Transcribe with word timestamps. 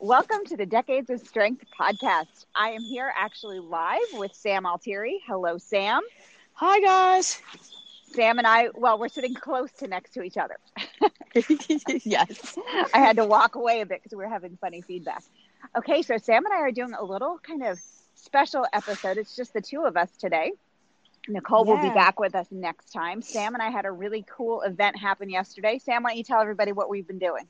Welcome 0.00 0.44
to 0.48 0.58
the 0.58 0.66
Decades 0.66 1.08
of 1.08 1.20
Strength 1.26 1.64
podcast. 1.80 2.44
I 2.54 2.72
am 2.72 2.82
here 2.82 3.10
actually 3.16 3.60
live 3.60 3.98
with 4.12 4.34
Sam 4.34 4.66
Altieri. 4.66 5.22
Hello, 5.26 5.56
Sam. 5.56 6.02
Hi, 6.52 6.80
guys. 6.80 7.40
Sam 8.12 8.36
and 8.36 8.46
I, 8.46 8.68
well, 8.74 8.98
we're 8.98 9.08
sitting 9.08 9.32
close 9.32 9.72
to 9.78 9.88
next 9.88 10.12
to 10.12 10.22
each 10.22 10.36
other. 10.36 10.58
yes. 12.04 12.58
I 12.92 12.98
had 12.98 13.16
to 13.16 13.24
walk 13.24 13.54
away 13.54 13.80
a 13.80 13.86
bit 13.86 14.02
because 14.02 14.14
we 14.14 14.22
were 14.22 14.28
having 14.28 14.58
funny 14.60 14.82
feedback. 14.82 15.24
Okay, 15.74 16.02
so 16.02 16.18
Sam 16.18 16.44
and 16.44 16.52
I 16.52 16.58
are 16.58 16.72
doing 16.72 16.92
a 16.92 17.02
little 17.02 17.38
kind 17.42 17.64
of 17.64 17.80
special 18.14 18.66
episode. 18.74 19.16
It's 19.16 19.34
just 19.34 19.54
the 19.54 19.62
two 19.62 19.86
of 19.86 19.96
us 19.96 20.10
today. 20.18 20.52
Nicole 21.26 21.64
will 21.64 21.80
be 21.80 21.88
back 21.88 22.20
with 22.20 22.34
us 22.34 22.46
next 22.50 22.92
time. 22.92 23.22
Sam 23.22 23.54
and 23.54 23.62
I 23.62 23.70
had 23.70 23.86
a 23.86 23.90
really 23.90 24.26
cool 24.28 24.60
event 24.60 24.98
happen 24.98 25.30
yesterday. 25.30 25.78
Sam, 25.78 26.02
why 26.02 26.10
don't 26.10 26.18
you 26.18 26.24
tell 26.24 26.40
everybody 26.40 26.72
what 26.72 26.90
we've 26.90 27.06
been 27.06 27.18
doing? 27.18 27.48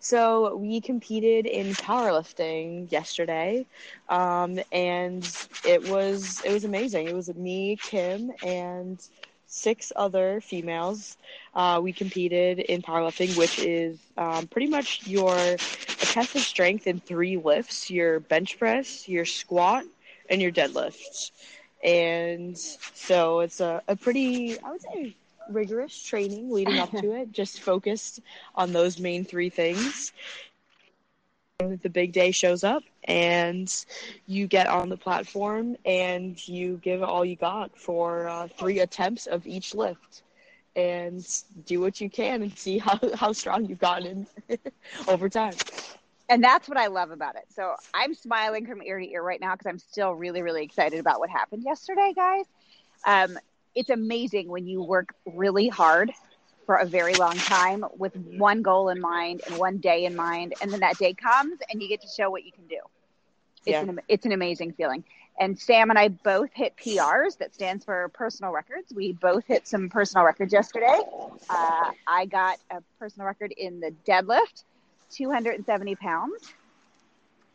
So 0.00 0.56
we 0.56 0.80
competed 0.80 1.46
in 1.46 1.74
powerlifting 1.74 2.90
yesterday, 2.90 3.66
um, 4.08 4.58
and 4.72 5.24
it 5.64 5.88
was 5.88 6.40
it 6.44 6.52
was 6.52 6.64
amazing. 6.64 7.08
It 7.08 7.14
was 7.14 7.32
me, 7.34 7.76
Kim, 7.82 8.30
and 8.42 9.00
six 9.46 9.92
other 9.96 10.40
females. 10.40 11.16
Uh, 11.54 11.80
we 11.82 11.92
competed 11.92 12.58
in 12.60 12.82
powerlifting, 12.82 13.36
which 13.36 13.58
is 13.58 13.98
um, 14.16 14.46
pretty 14.48 14.68
much 14.68 15.06
your 15.06 15.36
a 15.36 15.56
test 16.06 16.34
of 16.34 16.42
strength 16.42 16.86
in 16.86 17.00
three 17.00 17.36
lifts: 17.36 17.90
your 17.90 18.20
bench 18.20 18.58
press, 18.58 19.08
your 19.08 19.24
squat, 19.24 19.84
and 20.28 20.40
your 20.40 20.52
deadlifts. 20.52 21.30
And 21.82 22.56
so 22.56 23.40
it's 23.40 23.60
a, 23.60 23.82
a 23.88 23.96
pretty, 23.96 24.58
I 24.60 24.70
would 24.70 24.82
say, 24.82 25.16
rigorous 25.48 26.00
training 26.02 26.50
leading 26.50 26.78
up 26.78 26.90
to 26.92 27.12
it, 27.20 27.32
just 27.32 27.60
focused 27.60 28.20
on 28.54 28.72
those 28.72 28.98
main 28.98 29.24
three 29.24 29.50
things. 29.50 30.12
The 31.58 31.90
big 31.90 32.12
day 32.12 32.30
shows 32.30 32.62
up, 32.62 32.84
and 33.04 33.72
you 34.26 34.46
get 34.46 34.68
on 34.68 34.90
the 34.90 34.96
platform 34.96 35.76
and 35.84 36.46
you 36.46 36.76
give 36.82 37.02
all 37.02 37.24
you 37.24 37.34
got 37.34 37.76
for 37.76 38.28
uh, 38.28 38.46
three 38.46 38.78
attempts 38.78 39.26
of 39.26 39.46
each 39.46 39.74
lift. 39.74 40.22
And 40.76 41.26
do 41.66 41.80
what 41.80 42.00
you 42.00 42.08
can 42.08 42.42
and 42.42 42.56
see 42.56 42.78
how, 42.78 43.00
how 43.14 43.32
strong 43.32 43.64
you've 43.64 43.80
gotten 43.80 44.28
over 45.08 45.28
time. 45.28 45.54
And 46.28 46.44
that's 46.44 46.68
what 46.68 46.78
I 46.78 46.88
love 46.88 47.10
about 47.10 47.34
it. 47.36 47.46
So 47.48 47.74
I'm 47.94 48.14
smiling 48.14 48.66
from 48.66 48.82
ear 48.82 48.98
to 49.00 49.10
ear 49.10 49.22
right 49.22 49.40
now 49.40 49.54
because 49.54 49.66
I'm 49.66 49.78
still 49.78 50.12
really, 50.12 50.42
really 50.42 50.62
excited 50.62 51.00
about 51.00 51.18
what 51.18 51.30
happened 51.30 51.64
yesterday, 51.64 52.12
guys. 52.14 52.44
Um, 53.06 53.38
it's 53.78 53.90
amazing 53.90 54.48
when 54.48 54.66
you 54.66 54.82
work 54.82 55.14
really 55.26 55.68
hard 55.68 56.12
for 56.66 56.76
a 56.76 56.86
very 56.86 57.14
long 57.14 57.36
time 57.36 57.84
with 57.96 58.16
one 58.16 58.62
goal 58.62 58.90
in 58.90 59.00
mind 59.00 59.42
and 59.46 59.58
one 59.58 59.78
day 59.78 60.04
in 60.04 60.16
mind, 60.16 60.54
and 60.60 60.72
then 60.72 60.80
that 60.80 60.98
day 60.98 61.14
comes 61.14 61.58
and 61.70 61.82
you 61.82 61.88
get 61.88 62.02
to 62.02 62.08
show 62.08 62.30
what 62.30 62.44
you 62.44 62.52
can 62.52 62.66
do. 62.68 62.80
It's 63.66 63.82
Yeah. 63.82 63.82
an 63.82 64.00
it's 64.08 64.26
an 64.26 64.32
amazing 64.32 64.72
feeling. 64.72 65.04
And 65.40 65.58
Sam 65.58 65.90
and 65.90 65.98
I 65.98 66.08
both 66.08 66.50
hit 66.54 66.76
PRs. 66.76 67.38
That 67.38 67.54
stands 67.54 67.84
for 67.84 68.08
personal 68.14 68.52
records. 68.52 68.92
We 68.92 69.12
both 69.12 69.46
hit 69.46 69.66
some 69.68 69.88
personal 69.88 70.24
records 70.26 70.52
yesterday. 70.52 71.00
Uh, 71.48 71.90
I 72.06 72.26
got 72.26 72.58
a 72.70 72.82
personal 72.98 73.26
record 73.26 73.52
in 73.56 73.80
the 73.80 73.92
deadlift, 74.06 74.64
270 75.10 75.96
pounds. 75.96 76.54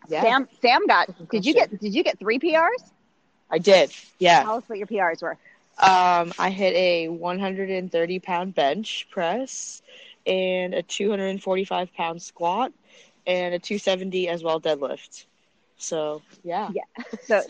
Yeah, 0.08 0.22
Sam 0.22 0.48
Sam 0.62 0.86
got 0.88 1.10
did 1.30 1.46
you 1.46 1.54
get 1.54 1.78
did 1.80 1.94
you 1.94 2.04
get 2.04 2.20
three 2.20 2.40
PRs? 2.40 2.92
I 3.50 3.60
did. 3.60 3.92
Yeah. 4.20 4.44
Tell 4.44 4.56
us 4.56 4.64
what 4.68 4.78
your 4.78 4.88
PRs 4.88 5.22
were. 5.22 5.38
Um, 5.78 6.34
I 6.38 6.50
hit 6.52 6.74
a 6.76 7.08
130 7.10 8.20
pound 8.20 8.54
bench 8.54 9.08
press 9.12 9.82
and 10.26 10.74
a 10.74 10.82
245 10.84 11.94
pound 11.94 12.22
squat 12.22 12.72
and 13.26 13.54
a 13.54 13.60
270 13.60 14.28
as 14.30 14.44
well 14.44 14.60
deadlift. 14.60 15.26
So 15.78 16.24
yeah, 16.44 16.72
yeah. 16.72 16.84
So 17.28 17.44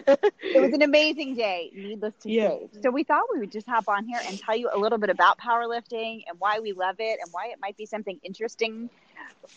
it 0.54 0.60
was 0.60 0.74
an 0.74 0.82
amazing 0.82 1.36
day, 1.36 1.72
needless 1.76 2.14
to 2.24 2.32
Yeah. 2.32 2.42
say. 2.42 2.70
So 2.82 2.92
we 2.92 3.04
thought 3.04 3.24
we 3.34 3.40
would 3.40 3.52
just 3.52 3.68
hop 3.68 3.86
on 3.88 4.06
here 4.06 4.24
and 4.26 4.38
tell 4.40 4.56
you 4.56 4.70
a 4.74 4.78
little 4.78 4.98
bit 4.98 5.10
about 5.10 5.38
powerlifting 5.40 6.22
and 6.28 6.40
why 6.40 6.60
we 6.60 6.74
love 6.74 6.96
it 7.00 7.20
and 7.22 7.32
why 7.32 7.48
it 7.48 7.58
might 7.62 7.78
be 7.78 7.86
something 7.86 8.20
interesting 8.24 8.90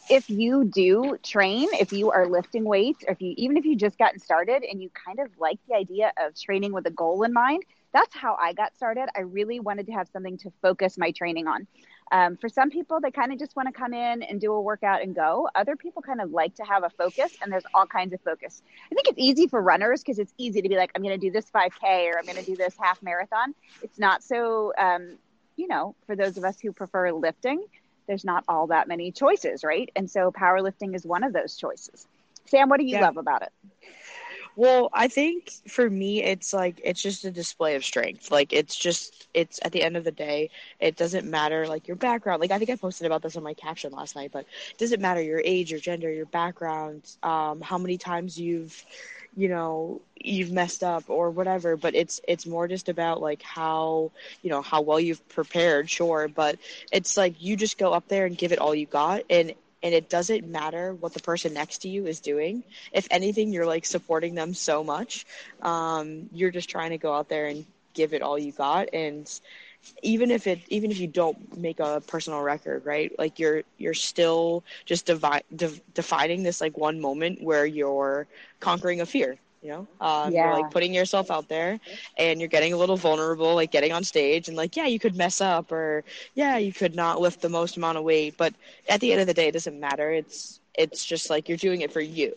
if 0.09 0.25
you 0.29 0.65
do 0.65 1.17
train, 1.23 1.69
if 1.73 1.93
you 1.93 2.11
are 2.11 2.27
lifting 2.29 2.65
weights, 2.65 3.05
or 3.07 3.13
if 3.13 3.21
you 3.21 3.35
even 3.37 3.57
if 3.57 3.65
you 3.65 3.77
just 3.77 3.99
gotten 3.99 4.19
started 4.21 4.63
and 4.65 4.83
you 4.83 4.91
kind 5.07 5.19
of 5.21 5.31
like 5.39 5.59
the 5.69 5.75
idea 5.75 6.13
of 6.19 6.35
training 6.39 6.73
with 6.73 6.87
a 6.87 6.91
goal 6.91 7.23
in 7.23 7.33
mind. 7.33 7.63
That's 7.93 8.15
how 8.15 8.37
I 8.41 8.53
got 8.53 8.75
started. 8.77 9.09
I 9.17 9.21
really 9.21 9.61
wanted 9.61 9.87
to 9.87 9.93
have 9.93 10.09
something 10.09 10.37
to 10.39 10.51
focus 10.63 10.99
my 10.99 11.13
training 11.13 11.47
on. 11.47 11.67
Um, 12.13 12.37
for 12.37 12.49
some 12.49 12.71
people, 12.71 13.01
they 13.01 13.11
kind 13.11 13.33
of 13.33 13.39
just 13.39 13.57
want 13.57 13.69
to 13.69 13.73
come 13.73 13.93
in 13.95 14.23
and 14.23 14.41
do 14.41 14.53
a 14.53 14.61
workout 14.61 15.03
and 15.03 15.15
go. 15.15 15.49
Other 15.55 15.77
people 15.77 16.03
kind 16.03 16.21
of 16.21 16.31
like 16.31 16.55
to 16.57 16.65
have 16.65 16.85
a 16.85 16.91
focus, 16.91 17.33
and 17.43 17.51
there's 17.51 17.65
all 17.75 17.87
kinds 17.87 18.13
of 18.13 18.21
focus. 18.21 18.63
I 18.91 18.95
think 18.95 19.09
it's 19.09 19.19
easy 19.19 19.49
for 19.49 19.61
runners 19.61 20.03
because 20.03 20.19
it's 20.19 20.33
easy 20.39 20.63
to 20.63 20.69
be 20.69 20.77
like, 20.77 20.91
I'm 20.95 21.03
going 21.03 21.19
to 21.19 21.27
do 21.27 21.31
this 21.33 21.47
5K 21.51 22.11
or 22.13 22.19
I'm 22.19 22.25
going 22.27 22.37
to 22.37 22.45
do 22.45 22.57
this 22.57 22.77
half 22.81 23.03
marathon. 23.03 23.55
It's 23.83 23.99
not 23.99 24.23
so, 24.23 24.73
um, 24.79 25.17
you 25.57 25.67
know, 25.69 25.95
for 26.07 26.15
those 26.15 26.37
of 26.37 26.45
us 26.45 26.61
who 26.61 26.73
prefer 26.73 27.13
lifting, 27.13 27.65
there's 28.07 28.25
not 28.25 28.45
all 28.49 28.69
that 28.69 28.89
many 28.89 29.11
choices, 29.11 29.65
right? 29.65 29.91
And 29.97 30.09
so 30.11 30.31
powerlifting 30.31 30.95
is 30.95 31.05
one 31.05 31.25
of 31.25 31.33
those 31.33 31.57
choices. 31.57 32.07
Sam, 32.47 32.69
what 32.69 32.79
do 32.79 32.87
you 32.87 32.95
Yeah. 32.95 33.01
love 33.01 33.17
about 33.17 33.43
it? 33.43 33.53
Well, 34.57 34.89
I 34.93 35.09
think 35.09 35.51
for 35.69 35.89
me, 35.89 36.23
it's 36.25 36.53
like 36.55 36.81
it's 36.83 37.03
just 37.03 37.25
a 37.25 37.31
display 37.31 37.77
of 37.77 37.85
strength. 37.85 38.31
Like 38.31 38.53
it's 38.53 38.75
just 38.77 39.29
it's 39.35 39.61
at 39.63 39.73
the 39.73 39.83
end 39.83 39.97
of 39.97 40.05
the 40.05 40.13
day, 40.13 40.51
it 40.81 40.97
doesn't 40.97 41.29
matter 41.31 41.67
like 41.69 41.87
your 41.89 41.97
background. 41.97 42.41
Like 42.41 42.51
I 42.51 42.59
think 42.59 42.71
I 42.71 42.77
posted 42.77 43.07
about 43.07 43.23
this 43.23 43.37
on 43.37 43.43
my 43.43 43.55
caption 43.55 43.93
last 43.93 44.17
night, 44.17 44.31
but 44.33 44.47
it 44.71 44.79
doesn't 44.79 45.01
matter 45.03 45.21
your 45.23 45.43
age, 45.45 45.71
your 45.71 45.81
gender, 45.81 46.11
your 46.11 46.27
background, 46.27 47.03
um, 47.23 47.61
how 47.61 47.79
many 47.79 47.99
times 47.99 48.39
you've, 48.41 48.85
you 49.37 49.49
know, 49.49 50.01
you've 50.15 50.53
messed 50.53 50.83
up 50.83 51.05
or 51.09 51.31
whatever. 51.31 51.77
But 51.77 51.95
it's 51.95 52.21
it's 52.27 52.47
more 52.47 52.67
just 52.67 52.89
about 52.89 53.21
like 53.21 53.43
how 53.43 54.11
you 54.43 54.51
know 54.51 54.63
how 54.63 54.81
well 54.81 55.01
you've 55.01 55.27
prepared, 55.29 55.91
sure. 55.91 56.29
But 56.29 56.59
it's 56.93 57.17
like 57.17 57.35
you 57.43 57.57
just 57.57 57.79
go 57.79 57.93
up 57.93 58.09
there 58.09 58.25
and 58.27 58.37
give 58.37 58.53
it 58.53 58.59
all 58.59 58.75
you 58.75 58.87
got, 58.87 59.23
and 59.29 59.53
and 59.83 59.95
it 59.95 60.09
doesn't 60.09 60.47
matter 60.47 60.95
what 60.95 61.13
the 61.15 61.21
person 61.21 61.53
next 61.55 61.79
to 61.79 61.89
you 61.89 62.07
is 62.07 62.21
doing 62.21 62.63
if 62.93 63.07
anything, 63.11 63.53
you're 63.53 63.67
like 63.67 63.85
supporting 63.85 64.35
them 64.35 64.55
so 64.55 64.83
much. 64.85 65.27
Um, 65.63 66.29
you're 66.33 66.51
just 66.51 66.69
trying 66.69 66.91
to 66.91 66.99
go 66.99 67.13
out 67.15 67.29
there 67.29 67.47
and 67.47 67.65
give 67.95 68.13
it 68.15 68.23
all 68.23 68.39
you 68.39 68.53
got, 68.53 68.89
and 68.93 69.29
even 70.03 70.31
if 70.31 70.47
it, 70.47 70.61
even 70.69 70.91
if 70.91 70.99
you 70.99 71.07
don't 71.07 71.57
make 71.59 71.81
a 71.81 72.03
personal 72.07 72.41
record, 72.43 72.85
right? 72.85 73.13
Like 73.19 73.39
you're 73.39 73.63
you're 73.79 73.95
still 73.95 74.65
just 74.85 75.07
devi- 75.07 75.45
de- 75.55 75.81
defining 75.95 76.43
this 76.43 76.61
like 76.61 76.77
one 76.77 77.01
moment 77.01 77.43
where 77.43 77.67
you're 77.67 78.27
conquering 78.61 79.01
a 79.01 79.07
fear. 79.07 79.37
You 79.67 79.73
know, 79.73 79.89
um, 80.07 80.39
Yeah. 80.39 80.51
you're 80.53 80.53
like 80.55 80.71
putting 80.71 80.95
yourself 80.95 81.31
out 81.31 81.49
there, 81.49 81.81
and 82.19 82.41
you're 82.41 82.49
getting 82.49 82.73
a 82.73 82.77
little 82.77 82.97
vulnerable, 82.97 83.55
like 83.55 83.73
getting 83.73 83.93
on 83.93 84.05
stage, 84.05 84.49
and 84.49 84.57
like 84.57 84.77
yeah, 84.77 84.87
you 84.87 84.99
could 85.01 85.17
mess 85.17 85.41
up, 85.41 85.73
or 85.73 86.05
yeah, 86.35 86.59
you 86.59 86.73
could 86.73 86.95
not 86.95 87.21
lift 87.21 87.43
the 87.43 87.49
most 87.51 87.77
amount 87.77 87.99
of 87.99 88.05
weight, 88.05 88.37
but 88.39 88.55
at 88.89 89.01
the 89.01 89.13
end 89.13 89.21
of 89.23 89.27
the 89.27 89.35
day, 89.35 89.49
it 89.49 89.53
doesn't 89.53 89.79
matter. 89.81 90.11
It's 90.11 90.61
it's 90.75 91.05
just 91.05 91.31
like 91.31 91.49
you're 91.49 91.59
doing 91.59 91.83
it 91.83 91.93
for 91.93 92.01
you. 92.01 92.33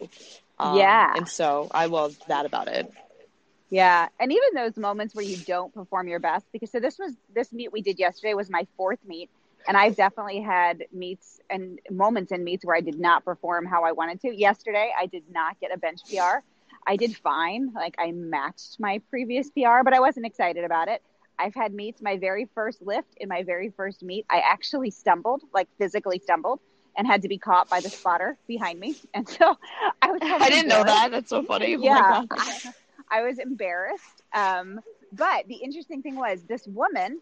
Um, 0.59 1.07
Yeah. 1.07 1.15
And 1.15 1.27
so 1.27 1.67
I 1.71 1.85
love 1.85 2.15
that 2.27 2.45
about 2.45 2.67
it. 2.67 2.91
Yeah, 3.69 4.07
and 4.19 4.31
even 4.31 4.49
those 4.55 4.77
moments 4.77 5.15
where 5.15 5.25
you 5.25 5.37
don't 5.37 5.73
perform 5.73 6.07
your 6.07 6.19
best, 6.19 6.47
because 6.51 6.71
so 6.71 6.79
this 6.79 6.97
was 6.99 7.15
this 7.33 7.53
meet 7.53 7.71
we 7.71 7.81
did 7.81 7.99
yesterday 7.99 8.33
was 8.33 8.49
my 8.49 8.67
fourth 8.77 8.99
meet, 9.05 9.29
and 9.67 9.77
I've 9.77 9.95
definitely 9.95 10.41
had 10.41 10.85
meets 10.91 11.39
and 11.49 11.79
moments 11.89 12.31
in 12.31 12.43
meets 12.43 12.65
where 12.65 12.75
I 12.75 12.81
did 12.81 12.99
not 12.99 13.25
perform 13.25 13.65
how 13.65 13.83
I 13.83 13.91
wanted 13.93 14.21
to. 14.21 14.35
Yesterday, 14.35 14.91
I 14.97 15.07
did 15.07 15.23
not 15.29 15.59
get 15.59 15.73
a 15.73 15.77
bench 15.77 16.01
PR. 16.09 16.43
I 16.89 16.95
did 16.95 17.15
fine, 17.15 17.71
like 17.75 17.93
I 17.99 18.11
matched 18.11 18.79
my 18.79 18.99
previous 19.11 19.51
PR, 19.51 19.83
but 19.83 19.93
I 19.93 19.99
wasn't 19.99 20.25
excited 20.25 20.63
about 20.63 20.87
it. 20.87 21.03
I've 21.37 21.53
had 21.53 21.71
meets. 21.71 22.01
My 22.01 22.17
very 22.17 22.49
first 22.55 22.81
lift 22.81 23.13
in 23.17 23.29
my 23.29 23.43
very 23.43 23.69
first 23.69 24.01
meet, 24.01 24.25
I 24.27 24.39
actually 24.39 24.89
stumbled, 24.89 25.43
like 25.53 25.67
physically 25.77 26.17
stumbled, 26.17 26.59
and 26.97 27.05
had 27.05 27.21
to 27.21 27.27
be 27.27 27.37
caught 27.37 27.69
by 27.69 27.79
the 27.79 27.89
spotter 27.89 28.37
behind 28.47 28.79
me, 28.79 28.95
and 29.13 29.29
so 29.29 29.55
I 30.01 30.11
was. 30.11 30.19
I 30.23 30.49
didn't 30.49 30.67
know 30.67 30.83
that. 30.83 31.11
That's 31.11 31.29
so 31.29 31.43
funny. 31.43 31.75
Oh 31.75 31.77
my 31.77 31.85
yeah, 31.85 32.25
God. 32.27 32.27
I, 32.31 32.73
I 33.11 33.21
was 33.21 33.37
embarrassed. 33.37 34.23
Um, 34.33 34.79
but 35.13 35.47
the 35.47 35.55
interesting 35.57 36.01
thing 36.01 36.15
was 36.15 36.41
this 36.43 36.65
woman 36.67 37.19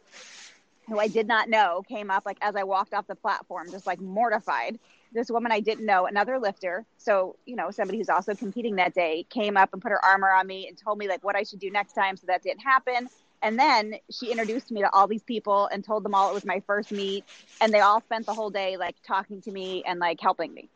who 0.87 0.99
I 0.99 1.07
did 1.07 1.27
not 1.27 1.49
know 1.49 1.83
came 1.87 2.09
up 2.09 2.23
like 2.25 2.37
as 2.41 2.55
I 2.55 2.63
walked 2.63 2.93
off 2.93 3.07
the 3.07 3.15
platform, 3.15 3.71
just 3.71 3.85
like 3.85 3.99
mortified. 3.99 4.79
This 5.13 5.29
woman 5.31 5.51
I 5.51 5.61
didn't 5.61 5.85
know, 5.85 6.05
another 6.05 6.37
lifter, 6.39 6.85
so 6.97 7.37
you 7.45 7.55
know 7.55 7.71
somebody 7.71 7.97
who's 7.97 8.09
also 8.09 8.35
competing 8.35 8.75
that 8.75 8.93
day, 8.93 9.25
came 9.29 9.57
up 9.57 9.71
and 9.73 9.81
put 9.81 9.91
her 9.91 10.03
armor 10.03 10.29
on 10.29 10.45
me 10.47 10.67
and 10.67 10.77
told 10.77 10.97
me 10.97 11.07
like 11.07 11.23
what 11.23 11.35
I 11.35 11.43
should 11.43 11.59
do 11.59 11.71
next 11.71 11.93
time, 11.93 12.17
so 12.17 12.27
that 12.27 12.43
didn't 12.43 12.61
happen. 12.61 13.09
And 13.41 13.57
then 13.59 13.95
she 14.11 14.31
introduced 14.31 14.71
me 14.71 14.81
to 14.81 14.89
all 14.93 15.07
these 15.07 15.23
people 15.23 15.67
and 15.67 15.83
told 15.83 16.03
them 16.03 16.13
all 16.13 16.29
it 16.29 16.33
was 16.33 16.45
my 16.45 16.61
first 16.67 16.91
meet, 16.91 17.23
and 17.61 17.73
they 17.73 17.79
all 17.79 18.01
spent 18.01 18.25
the 18.25 18.33
whole 18.33 18.49
day 18.49 18.77
like 18.77 18.95
talking 19.05 19.41
to 19.41 19.51
me 19.51 19.83
and 19.85 19.99
like 19.99 20.19
helping 20.19 20.53
me. 20.53 20.69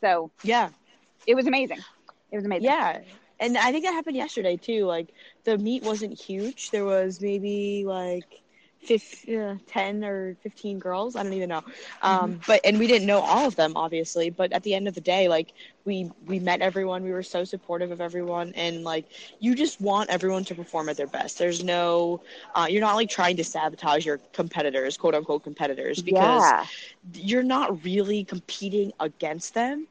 So 0.00 0.30
Yeah. 0.42 0.70
it 1.26 1.34
was 1.34 1.46
amazing. 1.46 1.84
It 2.30 2.36
was 2.36 2.44
amazing. 2.44 2.64
Yeah. 2.64 3.00
And 3.40 3.58
I 3.58 3.72
think 3.72 3.84
that 3.84 3.92
happened 3.92 4.16
yesterday 4.16 4.56
too. 4.56 4.86
Like 4.86 5.08
the 5.44 5.58
meet 5.58 5.82
wasn't 5.82 6.18
huge. 6.18 6.70
There 6.70 6.84
was 6.84 7.20
maybe 7.20 7.84
like 7.84 8.43
fif- 8.84 9.28
uh, 9.28 9.56
10 9.66 10.04
or 10.04 10.36
15 10.42 10.78
girls 10.78 11.16
i 11.16 11.22
don't 11.22 11.32
even 11.32 11.48
know 11.48 11.62
um, 12.02 12.32
mm-hmm. 12.32 12.40
but 12.46 12.60
and 12.64 12.78
we 12.78 12.86
didn't 12.86 13.06
know 13.06 13.20
all 13.20 13.46
of 13.46 13.56
them 13.56 13.72
obviously 13.76 14.30
but 14.30 14.52
at 14.52 14.62
the 14.62 14.74
end 14.74 14.88
of 14.88 14.94
the 14.94 15.00
day 15.00 15.28
like 15.28 15.52
we 15.84 16.10
we 16.26 16.38
met 16.38 16.60
everyone 16.60 17.02
we 17.02 17.12
were 17.12 17.22
so 17.22 17.44
supportive 17.44 17.90
of 17.90 18.00
everyone 18.00 18.52
and 18.54 18.84
like 18.84 19.06
you 19.40 19.54
just 19.54 19.80
want 19.80 20.08
everyone 20.10 20.44
to 20.44 20.54
perform 20.54 20.88
at 20.88 20.96
their 20.96 21.06
best 21.06 21.38
there's 21.38 21.62
no 21.62 22.20
uh, 22.54 22.66
you're 22.68 22.80
not 22.80 22.94
like 22.94 23.08
trying 23.08 23.36
to 23.36 23.44
sabotage 23.44 24.04
your 24.06 24.18
competitors 24.32 24.96
quote 24.96 25.14
unquote 25.14 25.42
competitors 25.42 26.00
because 26.00 26.42
yeah. 26.42 26.66
you're 27.14 27.42
not 27.42 27.84
really 27.84 28.24
competing 28.24 28.92
against 29.00 29.54
them 29.54 29.86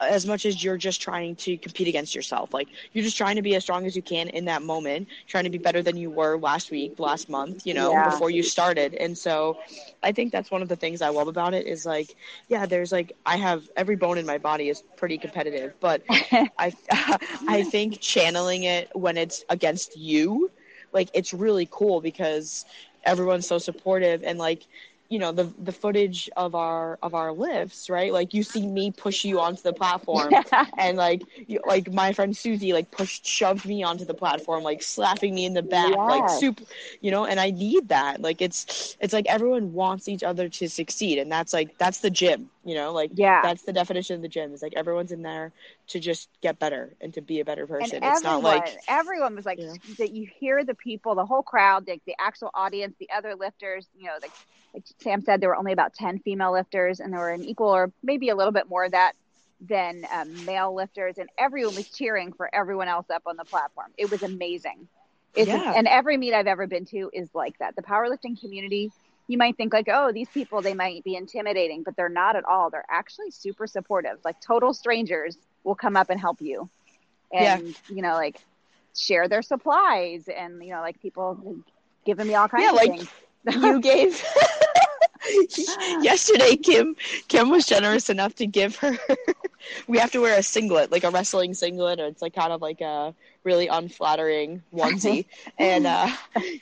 as 0.00 0.26
much 0.26 0.46
as 0.46 0.62
you're 0.62 0.76
just 0.76 1.00
trying 1.00 1.36
to 1.36 1.56
compete 1.58 1.88
against 1.88 2.14
yourself. 2.14 2.52
Like 2.52 2.68
you're 2.92 3.04
just 3.04 3.16
trying 3.16 3.36
to 3.36 3.42
be 3.42 3.54
as 3.54 3.62
strong 3.62 3.86
as 3.86 3.96
you 3.96 4.02
can 4.02 4.28
in 4.28 4.44
that 4.46 4.62
moment, 4.62 5.08
trying 5.26 5.44
to 5.44 5.50
be 5.50 5.58
better 5.58 5.82
than 5.82 5.96
you 5.96 6.10
were 6.10 6.38
last 6.38 6.70
week, 6.70 6.98
last 6.98 7.28
month, 7.28 7.66
you 7.66 7.74
know, 7.74 7.92
yeah. 7.92 8.10
before 8.10 8.30
you 8.30 8.42
started. 8.42 8.94
And 8.94 9.16
so 9.16 9.58
I 10.02 10.12
think 10.12 10.32
that's 10.32 10.50
one 10.50 10.62
of 10.62 10.68
the 10.68 10.76
things 10.76 11.02
I 11.02 11.08
love 11.08 11.28
about 11.28 11.54
it 11.54 11.66
is 11.66 11.86
like, 11.86 12.16
yeah, 12.48 12.66
there's 12.66 12.92
like 12.92 13.12
I 13.26 13.36
have 13.36 13.68
every 13.76 13.96
bone 13.96 14.18
in 14.18 14.26
my 14.26 14.38
body 14.38 14.68
is 14.68 14.82
pretty 14.96 15.18
competitive, 15.18 15.74
but 15.80 16.02
I 16.10 16.72
I 17.48 17.62
think 17.64 18.00
channeling 18.00 18.64
it 18.64 18.90
when 18.94 19.16
it's 19.16 19.44
against 19.48 19.96
you, 19.96 20.50
like 20.92 21.10
it's 21.14 21.32
really 21.32 21.68
cool 21.70 22.00
because 22.00 22.64
everyone's 23.04 23.46
so 23.46 23.58
supportive 23.58 24.22
and 24.22 24.38
like 24.38 24.66
you 25.10 25.18
know 25.18 25.32
the 25.32 25.52
the 25.58 25.72
footage 25.72 26.30
of 26.36 26.54
our 26.54 26.98
of 27.02 27.14
our 27.14 27.32
lifts 27.32 27.90
right? 27.90 28.12
Like 28.12 28.32
you 28.32 28.42
see 28.42 28.66
me 28.66 28.90
push 28.90 29.24
you 29.24 29.40
onto 29.40 29.62
the 29.62 29.72
platform. 29.72 30.32
And 30.78 30.96
like 30.96 31.22
you, 31.46 31.60
like 31.66 31.92
my 31.92 32.12
friend 32.12 32.36
susie 32.36 32.72
like 32.72 32.90
pushed 32.90 33.26
shoved 33.26 33.66
me 33.66 33.82
onto 33.82 34.04
the 34.04 34.14
platform 34.14 34.62
like 34.62 34.82
slapping 34.82 35.34
me 35.34 35.44
in 35.44 35.54
the 35.54 35.62
back 35.62 35.90
yes. 35.90 35.98
like 35.98 36.30
super 36.30 36.64
you 37.00 37.10
know 37.10 37.26
and 37.26 37.38
i 37.38 37.50
need 37.50 37.88
that. 37.88 38.20
Like 38.22 38.40
it's 38.40 38.96
it's 39.00 39.12
like 39.12 39.26
everyone 39.28 39.72
wants 39.72 40.08
each 40.08 40.22
other 40.22 40.48
to 40.48 40.68
succeed. 40.68 41.18
And 41.18 41.30
that's 41.30 41.52
like 41.52 41.76
that's 41.78 42.00
the 42.00 42.10
gym 42.10 42.50
you 42.64 42.74
know 42.74 42.92
like 42.92 43.10
yeah 43.14 43.40
that's 43.42 43.62
the 43.62 43.72
definition 43.72 44.16
of 44.16 44.22
the 44.22 44.28
gym 44.28 44.52
is 44.52 44.60
like 44.60 44.74
everyone's 44.76 45.12
in 45.12 45.22
there 45.22 45.50
to 45.86 45.98
just 45.98 46.28
get 46.42 46.58
better 46.58 46.94
and 47.00 47.14
to 47.14 47.22
be 47.22 47.40
a 47.40 47.44
better 47.44 47.66
person 47.66 47.96
and 47.96 48.04
it's 48.04 48.24
everyone, 48.24 48.42
not 48.42 48.56
like 48.56 48.76
everyone 48.86 49.34
was 49.34 49.46
like 49.46 49.58
you 49.58 49.66
know? 49.66 49.74
that 49.98 50.10
you 50.12 50.28
hear 50.38 50.62
the 50.62 50.74
people 50.74 51.14
the 51.14 51.24
whole 51.24 51.42
crowd 51.42 51.88
like 51.88 52.02
the 52.06 52.14
actual 52.20 52.50
audience 52.52 52.94
the 53.00 53.08
other 53.16 53.34
lifters 53.34 53.86
you 53.98 54.06
know 54.06 54.12
like 54.20 54.32
like 54.74 54.84
Sam 55.00 55.22
said, 55.22 55.40
there 55.40 55.48
were 55.48 55.56
only 55.56 55.72
about 55.72 55.94
10 55.94 56.20
female 56.20 56.52
lifters, 56.52 57.00
and 57.00 57.12
there 57.12 57.20
were 57.20 57.30
an 57.30 57.44
equal 57.44 57.68
or 57.68 57.92
maybe 58.02 58.28
a 58.28 58.36
little 58.36 58.52
bit 58.52 58.68
more 58.68 58.84
of 58.84 58.92
that 58.92 59.14
than 59.60 60.06
um, 60.12 60.44
male 60.44 60.74
lifters, 60.74 61.18
and 61.18 61.28
everyone 61.36 61.74
was 61.74 61.88
cheering 61.88 62.32
for 62.32 62.52
everyone 62.54 62.88
else 62.88 63.10
up 63.10 63.22
on 63.26 63.36
the 63.36 63.44
platform. 63.44 63.88
It 63.98 64.10
was 64.10 64.22
amazing. 64.22 64.88
It's 65.34 65.48
yeah. 65.48 65.74
and 65.76 65.86
every 65.86 66.16
meet 66.16 66.34
I've 66.34 66.46
ever 66.46 66.66
been 66.66 66.86
to 66.86 67.10
is 67.12 67.28
like 67.34 67.58
that. 67.58 67.76
The 67.76 67.82
powerlifting 67.82 68.40
community, 68.40 68.90
you 69.30 69.38
might 69.38 69.56
think 69.56 69.72
like, 69.72 69.88
oh, 69.88 70.10
these 70.12 70.28
people 70.28 70.60
they 70.60 70.74
might 70.74 71.04
be 71.04 71.14
intimidating, 71.14 71.82
but 71.84 71.96
they're 71.96 72.08
not 72.08 72.34
at 72.34 72.44
all. 72.44 72.68
They're 72.68 72.84
actually 72.90 73.30
super 73.30 73.66
supportive. 73.66 74.18
Like 74.24 74.40
total 74.40 74.74
strangers 74.74 75.38
will 75.62 75.76
come 75.76 75.96
up 75.96 76.10
and 76.10 76.20
help 76.20 76.40
you, 76.40 76.68
and 77.32 77.68
yeah. 77.68 77.72
you 77.88 78.02
know, 78.02 78.14
like 78.14 78.40
share 78.96 79.28
their 79.28 79.42
supplies, 79.42 80.28
and 80.28 80.64
you 80.64 80.70
know, 80.70 80.80
like 80.80 81.00
people 81.00 81.56
giving 82.04 82.26
me 82.26 82.34
all 82.34 82.48
kinds 82.48 82.64
yeah, 82.64 82.70
of 82.70 82.76
like, 82.76 82.90
things 82.90 83.08
you 83.62 83.80
gave 83.92 84.24
yesterday 86.02 86.56
kim 86.56 86.96
kim 87.28 87.50
was 87.50 87.66
generous 87.66 88.10
enough 88.10 88.34
to 88.34 88.46
give 88.46 88.76
her 88.76 88.96
we 89.86 89.98
have 89.98 90.10
to 90.12 90.20
wear 90.20 90.38
a 90.38 90.42
singlet 90.42 90.90
like 90.90 91.04
a 91.04 91.10
wrestling 91.10 91.54
singlet 91.54 92.00
or 92.00 92.06
it's 92.06 92.22
like 92.22 92.34
kind 92.34 92.52
of 92.52 92.60
like 92.62 92.80
a 92.80 93.14
really 93.44 93.68
unflattering 93.68 94.62
onesie. 94.72 95.26
And 95.58 95.86
uh, 95.86 96.08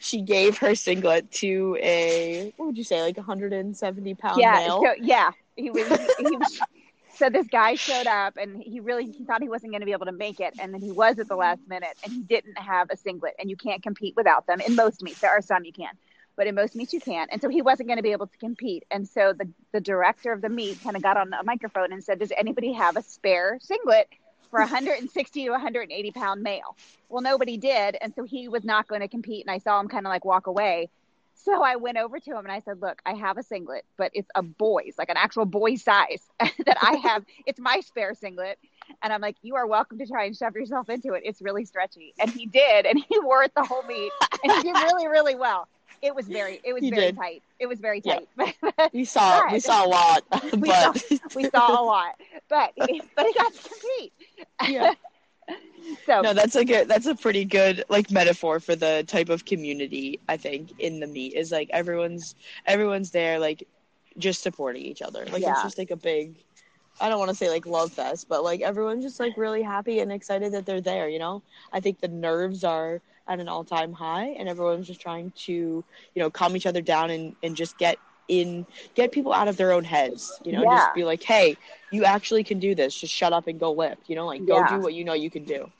she 0.00 0.23
gave 0.23 0.59
her 0.59 0.75
singlet 0.75 1.31
to 1.33 1.77
a 1.81 2.53
what 2.56 2.67
would 2.67 2.79
you 2.79 2.85
say 2.85 3.03
like 3.03 3.17
170 3.17 4.15
pound 4.15 4.41
yeah 4.41 4.53
male? 4.55 4.83
so, 4.83 4.95
yeah. 5.00 5.31
He 5.56 5.71
was, 5.73 5.89
he, 5.89 6.37
was 6.37 6.61
so 7.15 7.29
this 7.29 7.49
guy 7.49 7.75
showed 7.75 8.06
up 8.06 8.37
and 8.37 8.62
he 8.62 8.81
really 8.81 9.11
he 9.11 9.25
thought 9.25 9.43
he 9.43 9.49
wasn't 9.49 9.73
going 9.73 9.81
to 9.81 9.87
be 9.87 9.93
able 9.93 10.06
to 10.06 10.12
make 10.12 10.41
it 10.41 10.55
and 10.61 10.73
then 10.73 10.81
he 10.81 10.93
was 10.93 11.19
at 11.19 11.29
the 11.29 11.37
last 11.37 11.61
minute 11.69 11.97
and 12.05 12.12
he 12.12 12.21
didn't 12.21 12.56
have 12.59 12.89
a 12.91 12.97
singlet 12.97 13.35
and 13.39 13.50
you 13.50 13.56
can't 13.56 13.83
compete 13.83 14.15
without 14.17 14.47
them. 14.47 14.61
In 14.61 14.77
most 14.77 15.03
meets 15.03 15.21
there 15.21 15.31
are 15.31 15.43
some 15.43 15.65
you 15.65 15.73
can 15.73 15.91
but 16.38 16.46
in 16.46 16.55
most 16.55 16.76
meets 16.76 16.94
you 16.94 17.00
can't. 17.00 17.29
And 17.32 17.43
so 17.43 17.49
he 17.49 17.61
wasn't 17.61 17.88
going 17.88 17.96
to 17.96 18.02
be 18.02 18.12
able 18.12 18.29
to 18.29 18.38
compete. 18.38 18.85
And 18.93 19.06
so 19.06 19.35
the, 19.37 19.49
the 19.73 19.81
director 19.81 20.32
of 20.32 20.40
the 20.40 20.49
meet 20.49 20.81
kind 20.82 20.94
of 20.94 21.02
got 21.02 21.17
on 21.17 21.35
a 21.35 21.43
microphone 21.43 21.93
and 21.93 22.02
said, 22.02 22.20
Does 22.20 22.32
anybody 22.35 22.73
have 22.73 22.96
a 22.96 23.02
spare 23.02 23.58
singlet 23.61 24.08
for 24.49 24.61
160 24.61 25.44
to 25.44 25.50
180 25.50 26.11
pound 26.12 26.43
male? 26.43 26.76
Well, 27.08 27.23
nobody 27.23 27.56
did. 27.56 27.96
And 28.00 28.14
so 28.14 28.23
he 28.23 28.49
was 28.49 28.64
not 28.64 28.87
going 28.87 29.00
to 29.00 29.08
compete. 29.08 29.44
And 29.44 29.50
I 29.50 29.58
saw 29.58 29.81
him 29.81 29.88
kind 29.88 30.06
of 30.06 30.11
like 30.11 30.25
walk 30.25 30.46
away. 30.46 30.88
So 31.35 31.62
I 31.62 31.76
went 31.76 31.99
over 31.99 32.20
to 32.20 32.31
him 32.31 32.38
and 32.38 32.52
I 32.52 32.61
said, 32.61 32.81
Look, 32.81 33.02
I 33.05 33.14
have 33.14 33.37
a 33.37 33.43
singlet, 33.43 33.85
but 33.96 34.12
it's 34.14 34.31
a 34.37 34.43
boy's, 34.43 34.94
like 34.96 35.08
an 35.08 35.17
actual 35.17 35.44
boy 35.44 35.75
size 35.75 36.23
that 36.38 36.79
I 36.81 36.99
have. 37.02 37.25
it's 37.46 37.58
my 37.58 37.81
spare 37.81 38.14
singlet. 38.14 38.61
And 39.02 39.12
I'm 39.12 39.20
like, 39.20 39.37
You 39.43 39.56
are 39.56 39.67
welcome 39.67 39.99
to 39.99 40.06
try 40.06 40.26
and 40.26 40.37
shove 40.37 40.55
yourself 40.55 40.88
into 40.88 41.14
it. 41.14 41.23
It's 41.25 41.43
really 41.43 41.64
stretchy. 41.64 42.14
And 42.20 42.31
he 42.31 42.46
did. 42.46 42.87
And 42.87 43.05
he 43.08 43.19
wore 43.19 43.43
it 43.43 43.52
the 43.56 43.64
whole 43.64 43.82
meet. 43.82 44.12
And 44.44 44.52
he 44.52 44.62
did 44.62 44.76
really, 44.76 45.08
really 45.08 45.35
well 45.35 45.67
it 46.03 46.15
was 46.15 46.27
very 46.27 46.61
it 46.65 46.73
was 46.73 46.83
you 46.83 46.91
very 46.91 47.03
did. 47.06 47.17
tight. 47.17 47.43
It 47.59 47.67
was 47.67 47.81
very 47.81 48.00
tight. 48.00 48.29
Yeah. 48.39 48.89
we 48.93 49.05
saw 49.05 49.43
but, 49.43 49.53
we 49.53 49.61
saw 49.61 49.85
a 49.85 49.89
lot. 49.89 50.25
we, 50.59 50.69
saw, 50.69 50.93
we 51.35 51.50
saw 51.50 51.81
a 51.81 51.85
lot. 51.85 52.21
But 52.49 52.73
but 52.77 52.91
he 52.91 53.03
got 53.17 53.53
to 53.53 53.69
compete. 53.69 54.12
Yeah. 54.69 54.95
so 56.06 56.21
no, 56.21 56.35
that's 56.35 56.55
like 56.55 56.71
a 56.71 56.85
that's 56.85 57.06
a 57.06 57.15
pretty 57.15 57.45
good 57.45 57.85
like 57.89 58.11
metaphor 58.11 58.61
for 58.61 58.77
the 58.77 59.05
type 59.06 59.29
of 59.29 59.45
community 59.45 60.21
I 60.29 60.37
think 60.37 60.73
in 60.79 61.00
the 61.00 61.06
meet 61.06 61.35
is 61.35 61.50
like 61.50 61.71
everyone's 61.73 62.35
everyone's 62.67 63.11
there 63.11 63.39
like 63.39 63.67
just 64.19 64.43
supporting 64.43 64.83
each 64.83 65.03
other. 65.03 65.25
Like 65.27 65.43
yeah. 65.43 65.53
it's 65.53 65.62
just 65.62 65.79
like 65.79 65.91
a 65.91 65.97
big 65.97 66.37
I 67.00 67.09
don't 67.09 67.19
want 67.19 67.31
to 67.31 67.35
say 67.35 67.49
like 67.49 67.67
love 67.67 67.93
fest, 67.93 68.29
but 68.29 68.43
like 68.43 68.61
everyone's 68.61 69.05
just 69.05 69.21
like 69.21 69.37
really 69.37 69.62
happy 69.62 70.00
and 70.00 70.11
excited 70.11 70.53
that 70.53 70.67
they're 70.67 70.81
there, 70.81 71.09
you 71.09 71.19
know? 71.19 71.43
I 71.73 71.81
think 71.81 72.00
the 72.00 72.09
nerves 72.09 72.65
are 72.65 73.00
at 73.28 73.40
an 73.40 73.48
all 73.48 73.64
time 73.64 73.92
high, 73.92 74.28
and 74.38 74.48
everyone's 74.48 74.86
just 74.86 75.00
trying 75.00 75.32
to, 75.32 75.52
you 75.52 75.84
know, 76.16 76.30
calm 76.30 76.56
each 76.56 76.66
other 76.66 76.80
down 76.80 77.10
and, 77.10 77.36
and 77.42 77.54
just 77.54 77.78
get 77.78 77.98
in, 78.28 78.66
get 78.94 79.12
people 79.12 79.32
out 79.32 79.48
of 79.48 79.56
their 79.56 79.72
own 79.72 79.84
heads, 79.84 80.38
you 80.44 80.52
know, 80.52 80.62
yeah. 80.62 80.78
just 80.78 80.94
be 80.94 81.04
like, 81.04 81.22
hey, 81.22 81.56
you 81.90 82.04
actually 82.04 82.44
can 82.44 82.58
do 82.58 82.75
this. 82.75 82.98
Just 82.98 83.12
shut 83.12 83.32
up 83.32 83.46
and 83.46 83.58
go 83.58 83.72
lift, 83.72 84.08
you 84.08 84.16
know, 84.16 84.26
like 84.26 84.44
go 84.46 84.58
yeah. 84.58 84.76
do 84.76 84.80
what 84.80 84.94
you 84.94 85.04
know 85.04 85.14
you 85.14 85.30
can 85.30 85.44
do. 85.44 85.70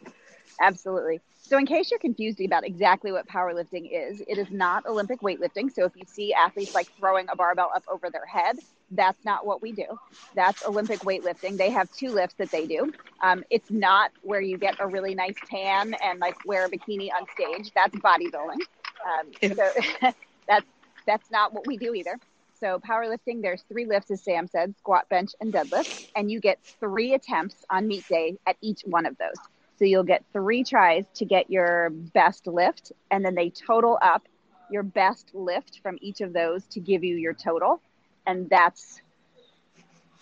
Absolutely. 0.61 1.21
So, 1.49 1.57
in 1.57 1.65
case 1.65 1.91
you're 1.91 1.99
confused 1.99 2.43
about 2.43 2.67
exactly 2.67 3.11
what 3.11 3.27
powerlifting 3.27 3.89
is, 3.91 4.21
it 4.29 4.37
is 4.37 4.51
not 4.51 4.85
Olympic 4.87 5.21
weightlifting. 5.23 5.73
So, 5.73 5.85
if 5.87 5.97
you 5.97 6.05
see 6.07 6.35
athletes 6.35 6.75
like 6.75 6.89
throwing 6.99 7.27
a 7.33 7.37
barbell 7.37 7.71
up 7.75 7.85
over 7.91 8.11
their 8.11 8.27
head, 8.27 8.59
that's 8.91 9.25
not 9.25 9.47
what 9.47 9.63
we 9.63 9.73
do. 9.73 9.87
That's 10.35 10.63
Olympic 10.67 11.01
weightlifting. 11.01 11.57
They 11.57 11.71
have 11.71 11.91
two 11.91 12.11
lifts 12.11 12.35
that 12.39 12.51
they 12.51 12.67
do. 12.67 12.93
Um, 13.23 13.45
it's 13.51 13.71
not 13.71 14.11
where 14.23 14.43
you 14.43 14.59
get 14.59 14.77
a 14.79 14.87
really 14.87 15.15
nice 15.15 15.37
tan 15.51 15.95
and 16.03 16.19
like 16.21 16.37
wear 16.45 16.67
a 16.67 16.71
bikini 16.71 17.09
on 17.19 17.27
stage. 17.33 17.73
That's 17.75 17.97
bodybuilding. 17.97 18.61
Um, 19.07 19.33
so 19.57 19.71
that's 20.49 20.67
that's 21.07 21.31
not 21.31 21.55
what 21.55 21.67
we 21.67 21.79
do 21.79 21.95
either. 21.95 22.19
So 22.61 22.79
powerlifting, 22.79 23.41
there's 23.41 23.63
three 23.71 23.87
lifts, 23.87 24.11
as 24.11 24.23
Sam 24.23 24.49
said: 24.49 24.77
squat, 24.77 25.09
bench, 25.09 25.31
and 25.41 25.51
deadlift, 25.51 26.09
and 26.15 26.31
you 26.31 26.41
get 26.41 26.59
three 26.79 27.15
attempts 27.15 27.65
on 27.71 27.89
meet 27.89 28.07
day 28.09 28.37
at 28.47 28.57
each 28.61 28.83
one 28.85 29.07
of 29.07 29.17
those. 29.17 29.41
So 29.79 29.85
you'll 29.85 30.05
get 30.05 30.25
three 30.33 30.65
tries 30.65 31.05
to 31.15 31.25
get 31.25 31.51
your 31.51 31.91
best 31.91 32.47
lift, 32.47 32.93
and 33.11 33.25
then 33.25 33.35
they 33.35 33.51
total 33.51 33.99
up 34.03 34.27
your 34.71 34.83
best 34.83 35.31
lift 35.35 35.81
from 35.83 35.99
each 36.01 36.21
of 36.21 36.33
those 36.33 36.65
to 36.67 36.81
give 36.81 37.05
you 37.05 37.17
your 37.17 37.35
total, 37.35 37.81
and 38.27 38.51
that's 38.51 39.01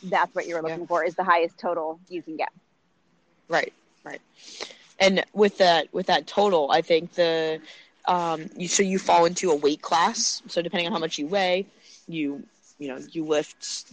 that's 0.05 0.35
what 0.35 0.47
you're 0.47 0.63
looking 0.63 0.81
yeah. 0.81 0.87
for 0.87 1.05
is 1.05 1.15
the 1.15 1.25
highest 1.25 1.59
total 1.59 1.99
you 2.09 2.23
can 2.23 2.37
get. 2.37 2.51
Right, 3.49 3.73
right. 4.05 4.21
And 4.99 5.25
with 5.33 5.59
that 5.59 5.93
with 5.93 6.07
that 6.07 6.27
total, 6.27 6.71
I 6.71 6.83
think 6.83 7.13
the 7.13 7.61
um, 8.07 8.51
you, 8.57 8.69
so 8.69 8.83
you 8.83 8.99
fall 8.99 9.25
into 9.25 9.51
a 9.51 9.57
weight 9.57 9.83
class. 9.83 10.43
So 10.49 10.63
depending 10.63 10.87
on 10.87 10.93
how 10.93 10.99
much 10.99 11.19
you 11.19 11.27
weigh, 11.27 11.67
you 12.09 12.45
you 12.79 12.89
know 12.89 12.99
you 13.11 13.25
lift 13.25 13.93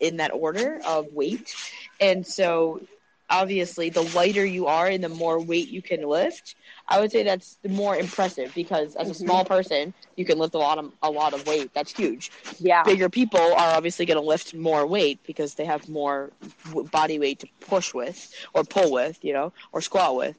in 0.00 0.16
that 0.18 0.32
order 0.32 0.80
of 0.86 1.12
weight, 1.12 1.54
and 2.00 2.26
so 2.26 2.80
obviously 3.30 3.90
the 3.90 4.02
lighter 4.14 4.44
you 4.44 4.66
are 4.66 4.86
and 4.86 5.02
the 5.02 5.08
more 5.08 5.40
weight 5.40 5.68
you 5.68 5.82
can 5.82 6.02
lift 6.06 6.54
i 6.88 7.00
would 7.00 7.10
say 7.10 7.22
that's 7.22 7.58
the 7.62 7.68
more 7.68 7.96
impressive 7.96 8.52
because 8.54 8.94
as 8.96 9.08
a 9.08 9.12
mm-hmm. 9.12 9.24
small 9.24 9.44
person 9.44 9.92
you 10.16 10.24
can 10.24 10.38
lift 10.38 10.54
a 10.54 10.58
lot 10.58 10.78
of 10.78 10.92
a 11.02 11.10
lot 11.10 11.34
of 11.34 11.46
weight. 11.46 11.70
That's 11.74 11.92
huge. 11.92 12.32
Yeah. 12.58 12.82
Bigger 12.82 13.08
people 13.08 13.40
are 13.40 13.76
obviously 13.76 14.06
going 14.06 14.18
to 14.18 14.26
lift 14.26 14.54
more 14.54 14.86
weight 14.86 15.20
because 15.26 15.54
they 15.54 15.64
have 15.64 15.88
more 15.88 16.32
body 16.90 17.18
weight 17.18 17.40
to 17.40 17.48
push 17.60 17.94
with 17.94 18.32
or 18.54 18.64
pull 18.64 18.90
with 18.90 19.22
you 19.22 19.32
know 19.32 19.52
or 19.72 19.80
squat 19.80 20.16
with. 20.16 20.36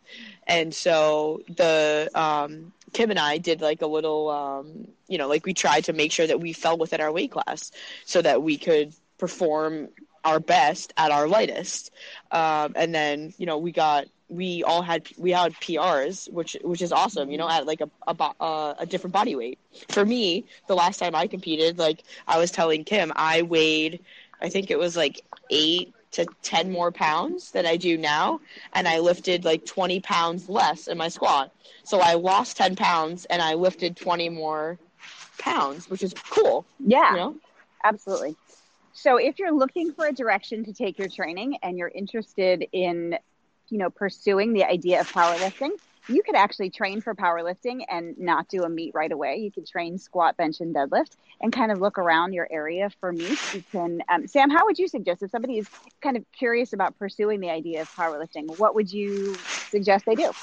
And 0.48 0.74
so 0.74 1.42
the 1.48 2.10
um 2.16 2.74
Kim 2.94 3.10
and 3.10 3.20
I 3.20 3.38
did 3.38 3.62
like 3.62 3.82
a 3.82 3.88
little, 3.88 4.30
um, 4.30 4.88
you 5.10 5.18
know, 5.18 5.28
like 5.28 5.46
we 5.46 5.54
tried 5.54 5.84
to 5.86 5.94
make 5.94 6.12
sure 6.12 6.26
that 6.26 6.40
we 6.40 6.54
fell 6.54 6.78
within 6.78 7.02
our 7.02 7.12
weight 7.12 7.32
class 7.32 7.72
so 8.06 8.22
that 8.22 8.42
we 8.42 8.58
could 8.58 8.94
perform 9.18 9.90
our 10.28 10.40
best 10.40 10.94
at 10.98 11.12
our 11.12 11.28
lightest. 11.28 11.92
Um, 12.32 12.74
and 12.76 12.94
then, 12.94 13.34
you 13.38 13.46
know, 13.46 13.58
we 13.58 13.72
got 13.72 14.06
we 14.30 14.64
all 14.64 14.82
had 14.82 15.08
we 15.18 15.32
had 15.32 15.54
PRs, 15.54 16.32
which 16.32 16.58
which 16.64 16.82
is 16.82 16.92
awesome. 16.92 17.32
You 17.32 17.38
know, 17.38 17.50
at 17.50 17.66
like 17.66 17.82
a 17.82 17.90
a, 18.08 18.16
uh, 18.40 18.76
a 18.80 18.86
different 18.86 19.14
body 19.14 19.36
weight. 19.36 19.60
For 19.90 20.06
me, 20.06 20.46
the 20.68 20.76
last 20.76 21.00
time 21.00 21.16
I 21.16 21.28
competed, 21.28 21.78
like 21.80 22.04
I 22.28 22.38
was 22.38 22.52
telling 22.52 22.84
Kim, 22.84 23.12
I 23.16 23.44
weighed, 23.44 24.00
I 24.42 24.50
think 24.50 24.70
it 24.72 24.80
was 24.80 24.98
like 24.98 25.22
eight 25.50 25.94
to 26.12 26.26
10 26.44 26.72
more 26.72 26.92
pounds 26.92 27.52
than 27.52 27.66
I 27.66 27.78
do 27.78 27.98
now. 27.98 28.40
And 28.74 28.88
I 28.88 29.00
lifted 29.00 29.46
like 29.46 29.66
20 29.66 30.00
pounds 30.02 30.50
less 30.50 30.88
in 30.88 30.98
my 30.98 31.10
squat. 31.10 31.52
So 31.84 32.00
I 32.00 32.16
lost 32.16 32.58
10 32.58 32.76
pounds 32.76 33.26
and 33.26 33.42
I 33.42 33.56
lifted 33.56 33.96
20 33.98 34.30
more 34.30 34.80
pounds, 35.38 35.90
which 35.90 36.04
is 36.04 36.14
cool. 36.30 36.66
Yeah, 36.80 37.12
You 37.12 37.18
know? 37.18 37.36
absolutely. 37.84 38.36
So 38.98 39.18
if 39.18 39.38
you're 39.38 39.54
looking 39.54 39.94
for 39.94 40.08
a 40.08 40.12
direction 40.12 40.64
to 40.64 40.74
take 40.74 40.98
your 40.98 41.08
training 41.08 41.60
and 41.62 41.78
you're 41.78 41.88
interested 41.94 42.66
in, 42.74 43.16
you 43.70 43.78
know, 43.78 43.92
pursuing 43.92 44.54
the 44.54 44.64
idea 44.64 45.00
of 45.02 45.12
powerlifting, 45.12 45.70
you 46.08 46.24
could 46.26 46.36
actually 46.36 46.72
train 46.72 47.02
for 47.04 47.14
powerlifting 47.14 47.86
and 47.90 48.18
not 48.18 48.48
do 48.48 48.64
a 48.64 48.70
meet 48.70 48.94
right 48.96 49.12
away. 49.12 49.36
You 49.38 49.52
could 49.52 49.68
train 49.68 50.00
squat, 50.00 50.36
bench, 50.36 50.62
and 50.62 50.74
deadlift, 50.76 51.12
and 51.42 51.54
kind 51.54 51.72
of 51.72 51.80
look 51.80 52.00
around 52.00 52.34
your 52.34 52.48
area 52.52 52.90
for 53.00 53.12
meets. 53.14 53.54
You 53.54 53.64
can, 53.72 54.00
um, 54.10 54.26
Sam, 54.26 54.50
how 54.50 54.66
would 54.66 54.80
you 54.80 54.88
suggest 54.88 55.22
if 55.22 55.30
somebody 55.30 55.60
is 55.60 55.70
kind 56.02 56.18
of 56.18 56.24
curious 56.36 56.74
about 56.74 56.98
pursuing 56.98 57.40
the 57.40 57.52
idea 57.52 57.84
of 57.84 57.90
powerlifting? 58.00 58.46
What 58.48 58.74
would 58.74 58.92
you 58.92 59.46
suggest 59.70 60.06
they 60.08 60.16
do? 60.16 60.34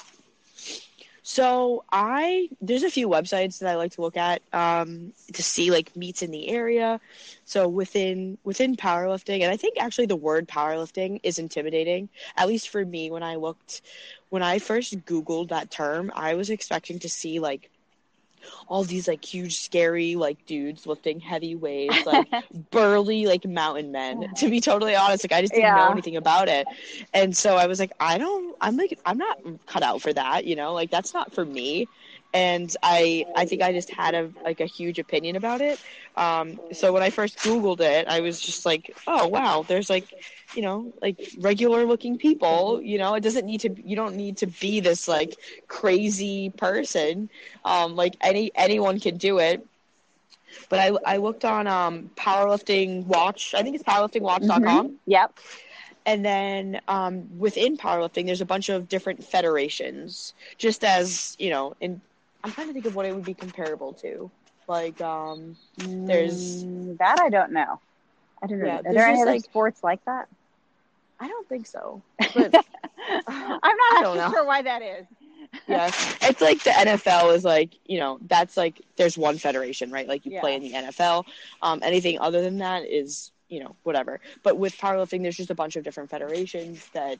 So 1.26 1.85
I 1.90 2.50
there's 2.61 2.83
a 2.83 2.90
few 2.90 3.09
websites 3.09 3.59
that 3.59 3.71
I 3.71 3.76
like 3.76 3.93
to 3.93 4.02
look 4.02 4.16
at 4.19 4.43
um, 4.52 5.14
to 5.33 5.43
see 5.43 5.71
like 5.71 5.97
meets 5.97 6.23
in 6.23 6.31
the 6.31 6.49
area. 6.50 7.00
So 7.47 7.66
within 7.66 8.37
within 8.45 8.76
powerlifting, 8.76 9.40
and 9.43 9.50
I 9.50 9.57
think 9.57 9.78
actually 9.81 10.04
the 10.07 10.16
word 10.16 10.47
powerlifting 10.47 11.21
is 11.23 11.38
intimidating. 11.38 12.11
At 12.37 12.47
least 12.47 12.69
for 12.69 12.85
me, 12.85 13.11
when 13.11 13.23
I 13.23 13.37
looked, 13.37 13.81
when 14.28 14.43
I 14.43 14.59
first 14.59 15.02
Googled 15.07 15.49
that 15.49 15.71
term, 15.71 16.12
I 16.14 16.35
was 16.35 16.50
expecting 16.50 16.99
to 16.99 17.09
see 17.09 17.40
like 17.40 17.71
all 18.68 18.84
these 18.84 19.08
like 19.08 19.24
huge 19.24 19.56
scary 19.58 20.16
like 20.16 20.44
dudes 20.46 20.86
lifting 20.86 21.20
heavy 21.20 21.54
weights 21.54 22.04
like 22.06 22.28
burly 22.70 23.26
like 23.26 23.44
mountain 23.44 23.92
men 23.92 24.26
to 24.36 24.48
be 24.48 24.60
totally 24.60 24.94
honest 24.94 25.24
like 25.24 25.32
i 25.32 25.40
just 25.40 25.54
didn't 25.54 25.74
know 25.74 25.90
anything 25.90 26.16
about 26.16 26.48
it. 26.48 26.66
And 27.12 27.36
so 27.36 27.56
i 27.56 27.66
was 27.66 27.78
like 27.78 27.92
i 28.00 28.18
don't 28.18 28.56
i'm 28.60 28.76
like 28.76 28.98
i'm 29.06 29.18
not 29.18 29.38
cut 29.66 29.82
out 29.82 30.02
for 30.02 30.12
that 30.12 30.44
you 30.44 30.56
know? 30.56 30.72
Like 30.74 30.90
that's 30.90 31.14
not 31.14 31.32
for 31.32 31.44
me 31.44 31.88
and 32.34 32.76
i 32.82 33.26
i 33.36 33.46
think 33.46 33.62
i 33.62 33.72
just 33.72 33.90
had 33.90 34.14
a 34.14 34.30
like 34.44 34.60
a 34.60 34.66
huge 34.66 34.98
opinion 34.98 35.36
about 35.36 35.62
it 35.62 35.80
um 36.16 36.60
so 36.72 36.92
when 36.92 37.02
i 37.02 37.10
first 37.10 37.40
googled 37.42 37.80
it 37.80 38.06
i 38.08 38.20
was 38.20 38.40
just 38.40 38.66
like 38.66 38.96
oh 39.06 39.28
wow 39.28 39.64
there's 39.68 39.90
like 39.90 40.08
you 40.54 40.62
know 40.62 40.92
like 41.02 41.18
regular 41.38 41.86
looking 41.86 42.18
people 42.18 42.82
you 42.82 42.98
know 42.98 43.14
it 43.14 43.22
doesn't 43.22 43.46
need 43.46 43.60
to 43.60 43.74
you 43.84 43.96
don't 43.96 44.16
need 44.16 44.38
to 44.38 44.46
be 44.46 44.80
this 44.80 45.08
like 45.08 45.38
crazy 45.68 46.50
person 46.50 47.30
um 47.64 47.96
like 47.96 48.16
any 48.22 48.52
anyone 48.56 49.00
can 49.00 49.16
do 49.18 49.38
it 49.38 49.66
but 50.70 50.78
i 50.80 50.92
i 51.06 51.16
looked 51.18 51.44
on 51.44 51.66
um 51.66 52.10
powerlifting 52.16 53.04
watch 53.06 53.54
i 53.54 53.62
think 53.62 53.74
it's 53.74 53.84
powerliftingwatch.com 53.84 54.98
Yep. 55.06 55.38
and 56.06 56.24
then 56.24 56.80
um, 56.88 57.38
within 57.38 57.76
powerlifting, 57.76 58.26
there's 58.26 58.40
a 58.40 58.46
bunch 58.46 58.68
of 58.68 58.88
different 58.88 59.24
federations. 59.24 60.34
Just 60.58 60.84
as 60.84 61.36
you 61.38 61.50
know, 61.50 61.74
in 61.80 62.00
I'm 62.44 62.52
trying 62.52 62.66
to 62.68 62.72
think 62.74 62.84
of 62.86 62.94
what 62.94 63.06
it 63.06 63.14
would 63.14 63.24
be 63.24 63.34
comparable 63.34 63.92
to. 63.94 64.30
Like, 64.68 65.00
um, 65.00 65.56
There's- 65.78 66.62
Mm, 66.62 66.98
that 66.98 67.18
I 67.18 67.28
don't 67.30 67.52
know. 67.52 67.80
I 68.42 68.46
don't 68.46 68.60
know. 68.60 68.66
Yeah, 68.66 68.78
Are 68.84 68.92
there 68.94 69.06
any 69.06 69.20
other 69.22 69.32
like- 69.32 69.44
sports 69.44 69.82
like 69.82 70.04
that? 70.04 70.28
I 71.20 71.28
don't 71.28 71.48
think 71.48 71.66
so. 71.66 72.02
I'm 72.20 72.50
not 72.50 73.96
actually 73.96 74.30
sure 74.30 74.44
why 74.44 74.62
that 74.62 74.82
is. 74.82 75.06
Yeah, 75.68 75.86
it's 76.22 76.40
like 76.40 76.62
the 76.64 76.70
NFL 76.70 77.34
is 77.34 77.44
like 77.44 77.70
you 77.86 77.98
know 77.98 78.18
that's 78.26 78.56
like 78.56 78.80
there's 78.96 79.16
one 79.16 79.38
federation, 79.38 79.90
right? 79.90 80.08
Like 80.08 80.26
you 80.26 80.32
Yeah. 80.32 80.40
play 80.40 80.54
in 80.56 80.62
the 80.62 80.72
NFL. 80.72 81.24
Um, 81.62 81.80
anything 81.82 82.18
other 82.18 82.42
than 82.42 82.58
that 82.58 82.84
is 82.86 83.30
you 83.48 83.60
know 83.60 83.76
whatever. 83.84 84.20
But 84.42 84.58
with 84.58 84.76
powerlifting, 84.76 85.22
there's 85.22 85.36
just 85.36 85.50
a 85.50 85.54
bunch 85.54 85.76
of 85.76 85.84
different 85.84 86.10
federations 86.10 86.88
that 86.92 87.18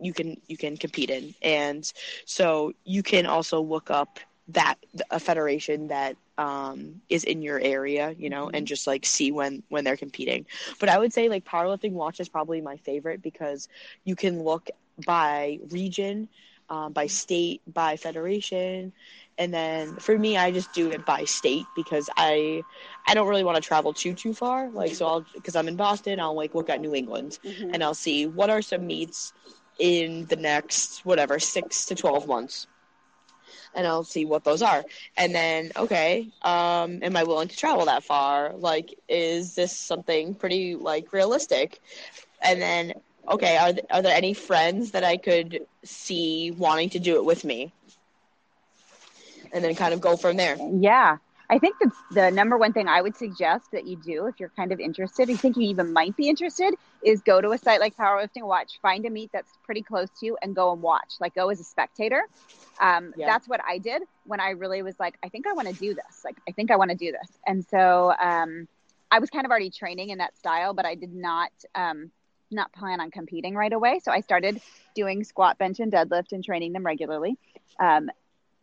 you 0.00 0.12
can 0.12 0.40
you 0.48 0.56
can 0.56 0.76
compete 0.76 1.10
in, 1.10 1.34
and 1.42 1.92
so 2.24 2.72
you 2.84 3.02
can 3.02 3.26
also 3.26 3.60
look 3.60 3.90
up 3.90 4.18
that 4.48 4.76
a 5.10 5.18
federation 5.18 5.88
that 5.88 6.16
um, 6.36 7.00
is 7.08 7.24
in 7.24 7.42
your 7.42 7.58
area, 7.58 8.14
you 8.18 8.28
know, 8.28 8.50
and 8.52 8.66
just 8.66 8.86
like 8.86 9.06
see 9.06 9.32
when 9.32 9.62
when 9.68 9.84
they're 9.84 9.96
competing. 9.96 10.46
But 10.78 10.88
I 10.88 10.98
would 10.98 11.12
say 11.12 11.28
like 11.28 11.44
powerlifting 11.44 11.92
watch 11.92 12.20
is 12.20 12.28
probably 12.28 12.60
my 12.60 12.76
favorite 12.78 13.22
because 13.22 13.68
you 14.04 14.16
can 14.16 14.42
look 14.42 14.70
by 15.04 15.60
region, 15.70 16.28
um, 16.68 16.92
by 16.92 17.06
state, 17.06 17.62
by 17.72 17.96
federation, 17.96 18.92
and 19.38 19.52
then 19.52 19.96
for 19.96 20.16
me, 20.16 20.36
I 20.36 20.50
just 20.50 20.72
do 20.72 20.90
it 20.90 21.04
by 21.04 21.24
state 21.24 21.66
because 21.74 22.08
I 22.16 22.62
I 23.06 23.14
don't 23.14 23.28
really 23.28 23.44
want 23.44 23.56
to 23.56 23.62
travel 23.62 23.92
too 23.92 24.14
too 24.14 24.34
far. 24.34 24.68
Like 24.70 24.94
so, 24.94 25.06
I'll 25.06 25.26
because 25.34 25.56
I'm 25.56 25.68
in 25.68 25.76
Boston, 25.76 26.20
I'll 26.20 26.34
like 26.34 26.54
look 26.54 26.70
at 26.70 26.80
New 26.80 26.94
England 26.94 27.38
and 27.72 27.82
I'll 27.82 27.94
see 27.94 28.26
what 28.26 28.50
are 28.50 28.62
some 28.62 28.86
meets 28.86 29.32
in 29.78 30.26
the 30.26 30.36
next 30.36 31.04
whatever 31.04 31.38
six 31.38 31.86
to 31.86 31.94
twelve 31.94 32.26
months. 32.28 32.66
And 33.74 33.86
I'll 33.86 34.04
see 34.04 34.24
what 34.24 34.44
those 34.44 34.62
are, 34.62 34.84
and 35.16 35.34
then 35.34 35.70
okay, 35.76 36.28
um, 36.42 37.00
am 37.02 37.16
I 37.16 37.24
willing 37.24 37.48
to 37.48 37.56
travel 37.56 37.86
that 37.86 38.04
far? 38.04 38.52
Like, 38.54 38.94
is 39.08 39.54
this 39.54 39.76
something 39.76 40.34
pretty 40.34 40.74
like 40.76 41.12
realistic? 41.12 41.80
And 42.42 42.60
then 42.60 42.94
okay, 43.28 43.56
are 43.56 43.72
th- 43.72 43.86
are 43.90 44.02
there 44.02 44.16
any 44.16 44.34
friends 44.34 44.92
that 44.92 45.04
I 45.04 45.16
could 45.16 45.66
see 45.84 46.50
wanting 46.52 46.90
to 46.90 46.98
do 46.98 47.16
it 47.16 47.24
with 47.24 47.44
me? 47.44 47.72
And 49.52 49.64
then 49.64 49.74
kind 49.74 49.94
of 49.94 50.00
go 50.00 50.16
from 50.16 50.36
there. 50.36 50.56
Yeah. 50.56 51.18
I 51.54 51.58
think 51.60 51.76
the, 51.78 51.92
the 52.10 52.30
number 52.32 52.58
one 52.58 52.72
thing 52.72 52.88
I 52.88 53.00
would 53.00 53.16
suggest 53.16 53.70
that 53.70 53.86
you 53.86 53.96
do 53.96 54.26
if 54.26 54.40
you're 54.40 54.50
kind 54.56 54.72
of 54.72 54.80
interested, 54.80 55.30
I 55.30 55.36
think 55.36 55.56
you 55.56 55.62
even 55.68 55.92
might 55.92 56.16
be 56.16 56.28
interested, 56.28 56.74
is 57.00 57.20
go 57.20 57.40
to 57.40 57.52
a 57.52 57.58
site 57.58 57.78
like 57.78 57.96
Powerlifting 57.96 58.42
Watch, 58.42 58.80
find 58.82 59.06
a 59.06 59.10
meet 59.10 59.30
that's 59.32 59.52
pretty 59.62 59.82
close 59.82 60.08
to 60.18 60.26
you, 60.26 60.36
and 60.42 60.56
go 60.56 60.72
and 60.72 60.82
watch. 60.82 61.14
Like, 61.20 61.36
go 61.36 61.50
as 61.50 61.60
a 61.60 61.64
spectator. 61.64 62.24
Um, 62.80 63.14
Yeah. 63.16 63.26
That's 63.26 63.46
what 63.46 63.60
I 63.64 63.78
did 63.78 64.02
when 64.24 64.40
I 64.40 64.50
really 64.50 64.82
was 64.82 64.98
like, 64.98 65.14
I 65.22 65.28
think 65.28 65.46
I 65.46 65.52
want 65.52 65.68
to 65.68 65.74
do 65.74 65.94
this. 65.94 66.24
Like, 66.24 66.36
I 66.48 66.50
think 66.50 66.72
I 66.72 66.76
want 66.76 66.90
to 66.90 66.96
do 66.96 67.12
this. 67.12 67.30
And 67.46 67.64
so 67.64 68.12
um, 68.20 68.66
I 69.12 69.20
was 69.20 69.30
kind 69.30 69.44
of 69.44 69.52
already 69.52 69.70
training 69.70 70.08
in 70.10 70.18
that 70.18 70.36
style, 70.36 70.74
but 70.74 70.84
I 70.84 70.96
did 70.96 71.14
not 71.14 71.52
um, 71.76 72.10
not 72.50 72.72
plan 72.72 73.00
on 73.00 73.12
competing 73.12 73.54
right 73.54 73.72
away. 73.72 74.00
So 74.02 74.10
I 74.10 74.20
started 74.22 74.60
doing 74.96 75.22
squat, 75.22 75.56
bench, 75.56 75.78
and 75.78 75.92
deadlift 75.92 76.32
and 76.32 76.44
training 76.44 76.72
them 76.72 76.84
regularly. 76.84 77.36
Um, 77.78 78.10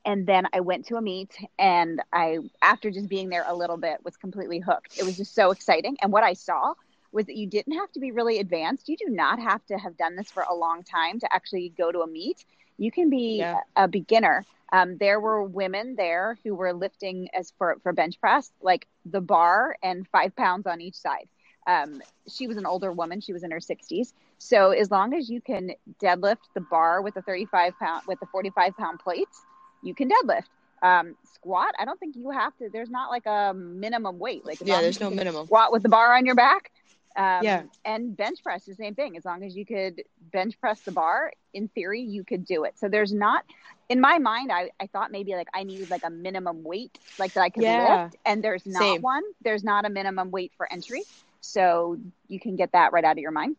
and 0.05 0.25
then 0.27 0.45
I 0.53 0.59
went 0.61 0.85
to 0.87 0.95
a 0.95 1.01
meet 1.01 1.35
and 1.57 2.01
I 2.13 2.39
after 2.61 2.89
just 2.91 3.09
being 3.09 3.29
there 3.29 3.45
a 3.47 3.55
little 3.55 3.77
bit 3.77 4.03
was 4.03 4.17
completely 4.17 4.59
hooked. 4.59 4.95
It 4.97 5.03
was 5.03 5.17
just 5.17 5.33
so 5.33 5.51
exciting 5.51 5.97
and 6.01 6.11
what 6.11 6.23
I 6.23 6.33
saw 6.33 6.73
was 7.11 7.25
that 7.25 7.35
you 7.35 7.47
didn't 7.47 7.73
have 7.73 7.91
to 7.93 7.99
be 7.99 8.11
really 8.11 8.39
advanced. 8.39 8.87
You 8.89 8.97
do 8.97 9.07
not 9.09 9.39
have 9.39 9.65
to 9.67 9.77
have 9.77 9.97
done 9.97 10.15
this 10.15 10.31
for 10.31 10.43
a 10.49 10.55
long 10.55 10.83
time 10.83 11.19
to 11.19 11.33
actually 11.33 11.69
go 11.77 11.91
to 11.91 11.99
a 12.01 12.07
meet. 12.07 12.43
You 12.77 12.91
can 12.91 13.09
be 13.09 13.47
Yeah. 13.47 13.57
a, 13.75 13.83
a 13.83 13.87
beginner. 13.87 14.45
Um, 14.71 14.97
there 14.97 15.19
were 15.19 15.43
women 15.43 15.95
there 15.95 16.37
who 16.43 16.55
were 16.55 16.73
lifting 16.73 17.27
as 17.33 17.51
for, 17.57 17.77
for 17.83 17.93
bench 17.93 18.19
press, 18.19 18.51
like 18.61 18.87
the 19.05 19.21
bar 19.21 19.75
and 19.83 20.07
five 20.07 20.35
pounds 20.35 20.65
on 20.67 20.81
each 20.81 20.95
side. 20.95 21.27
Um, 21.67 22.01
she 22.27 22.47
was 22.47 22.57
an 22.57 22.65
older 22.65 22.91
woman. 22.91 23.21
She 23.21 23.33
was 23.33 23.43
in 23.43 23.51
her 23.51 23.59
60s. 23.59 24.13
So 24.37 24.71
as 24.71 24.89
long 24.89 25.13
as 25.13 25.29
you 25.29 25.41
can 25.41 25.71
deadlift 26.01 26.49
the 26.53 26.61
bar 26.61 27.01
with 27.01 27.13
the 27.15 27.21
35 27.21 27.77
pound, 27.79 28.03
with 28.07 28.19
the 28.19 28.25
45 28.27 28.75
pound 28.75 28.99
plates, 28.99 29.45
you 29.83 29.93
can 29.93 30.09
deadlift. 30.09 30.45
Um, 30.83 31.15
squat, 31.35 31.75
I 31.77 31.85
don't 31.85 31.99
think 31.99 32.15
you 32.15 32.31
have 32.31 32.55
to. 32.57 32.69
There's 32.69 32.89
not 32.89 33.11
like 33.11 33.25
a 33.27 33.53
minimum 33.53 34.17
weight. 34.17 34.45
Like 34.45 34.57
Yeah, 34.63 34.81
there's 34.81 34.99
no 34.99 35.11
minimum. 35.11 35.45
Squat 35.45 35.71
with 35.71 35.83
the 35.83 35.89
bar 35.89 36.15
on 36.15 36.25
your 36.25 36.35
back. 36.35 36.71
Um, 37.15 37.43
Yeah. 37.43 37.63
And 37.85 38.15
bench 38.15 38.41
press, 38.43 38.65
the 38.65 38.73
same 38.73 38.95
thing. 38.95 39.15
As 39.17 39.25
long 39.25 39.43
as 39.43 39.55
you 39.55 39.65
could 39.65 40.03
bench 40.31 40.59
press 40.59 40.81
the 40.81 40.91
bar, 40.91 41.33
in 41.53 41.67
theory, 41.67 42.01
you 42.01 42.23
could 42.23 42.45
do 42.45 42.63
it. 42.63 42.79
So 42.79 42.87
there's 42.89 43.13
not, 43.13 43.43
in 43.89 43.99
my 44.01 44.17
mind, 44.17 44.51
I, 44.51 44.71
I 44.79 44.87
thought 44.87 45.11
maybe 45.11 45.35
like 45.35 45.49
I 45.53 45.63
needed 45.63 45.89
like 45.89 46.03
a 46.03 46.09
minimum 46.09 46.63
weight, 46.63 46.97
like 47.19 47.33
that 47.33 47.41
I 47.41 47.49
could 47.49 47.63
Yeah. 47.63 48.03
lift. 48.03 48.15
And 48.25 48.43
there's 48.43 48.65
not 48.65 48.81
Same. 48.81 49.01
one. 49.01 49.23
There's 49.43 49.63
not 49.63 49.85
a 49.85 49.89
minimum 49.89 50.31
weight 50.31 50.51
for 50.57 50.71
entry. 50.71 51.03
So 51.41 51.97
you 52.27 52.39
can 52.39 52.55
get 52.55 52.71
that 52.71 52.93
right 52.93 53.03
out 53.03 53.13
of 53.13 53.17
your 53.17 53.31
mind. 53.31 53.55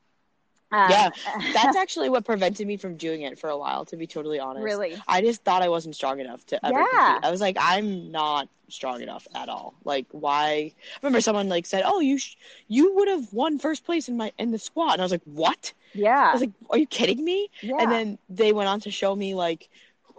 Um, 0.72 0.80
Yeah, 0.84 1.10
That's 1.52 1.76
actually 1.76 2.08
what 2.08 2.24
prevented 2.24 2.66
me 2.66 2.76
from 2.76 2.96
doing 2.96 3.22
it 3.22 3.38
for 3.38 3.50
a 3.50 3.58
while, 3.58 3.84
to 3.86 3.96
be 3.96 4.06
totally 4.06 4.40
honest. 4.40 4.80
really. 4.80 5.04
I 5.06 5.20
just 5.20 5.44
thought 5.44 5.62
I 5.62 5.68
wasn't 5.68 5.94
strong 5.94 6.18
enough 6.20 6.44
to 6.46 6.64
ever 6.66 6.84
Yeah. 6.84 6.84
compete. 6.84 7.20
I 7.22 7.30
was 7.30 7.40
like, 7.40 7.56
I'm 7.60 8.10
not 8.10 8.48
strong 8.68 9.00
enough 9.02 9.26
at 9.34 9.48
all. 9.48 9.74
Like, 9.84 10.06
why? 10.10 10.44
I 10.46 10.74
remember 11.02 11.20
someone 11.20 11.48
like 11.48 11.66
said, 11.66 11.82
"Oh, 11.86 12.00
you 12.00 12.18
sh- 12.18 12.36
you 12.68 12.94
would 12.96 13.08
have 13.08 13.32
won 13.32 13.58
first 13.58 13.84
place 13.84 14.08
in 14.08 14.16
my 14.16 14.32
in 14.38 14.50
the 14.50 14.58
squat," 14.58 14.94
and 14.94 15.02
I 15.02 15.04
was 15.04 15.12
like, 15.12 15.22
"What?" 15.24 15.72
Yeah, 15.94 16.32
I 16.32 16.36
was 16.36 16.42
like, 16.42 16.52
"Are 16.70 16.78
you 16.78 16.86
kidding 16.86 17.24
me?" 17.24 17.50
yeah. 17.62 17.76
And 17.78 17.90
then 17.92 18.18
they 18.28 18.52
went 18.52 18.68
on 18.68 18.80
to 18.80 18.90
show 18.90 19.14
me 19.14 19.34
like 19.34 19.68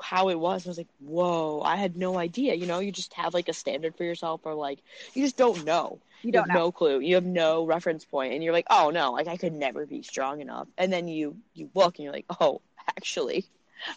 how 0.01 0.29
it 0.29 0.39
was. 0.39 0.65
I 0.65 0.69
was 0.69 0.77
like, 0.77 0.89
"Whoa!" 0.99 1.61
I 1.61 1.75
had 1.77 1.97
no 1.97 2.17
idea. 2.17 2.53
You 2.55 2.65
know, 2.67 2.79
you 2.79 2.91
just 2.91 3.13
have 3.13 3.33
like 3.33 3.49
a 3.49 3.53
standard 3.53 3.95
for 3.95 4.03
yourself, 4.03 4.41
or 4.45 4.53
like 4.55 4.79
you 5.13 5.23
just 5.23 5.37
don't 5.37 5.65
know. 5.65 6.01
You 6.23 6.31
don't 6.31 6.47
have 6.47 6.47
know. 6.47 6.59
no 6.59 6.71
clue. 6.71 6.99
You 6.99 7.15
have 7.15 7.25
no 7.25 7.65
reference 7.65 8.05
point, 8.05 8.33
and 8.33 8.43
you're 8.43 8.53
like, 8.53 8.67
"Oh 8.69 8.89
no!" 8.91 9.11
Like 9.13 9.27
I 9.27 9.37
could 9.37 9.53
never 9.53 9.85
be 9.85 10.03
strong 10.03 10.41
enough. 10.41 10.67
And 10.77 10.91
then 10.93 11.07
you 11.07 11.37
you 11.53 11.69
look, 11.75 11.97
and 11.97 12.03
you're 12.05 12.13
like, 12.13 12.27
"Oh, 12.39 12.61
actually." 12.97 13.45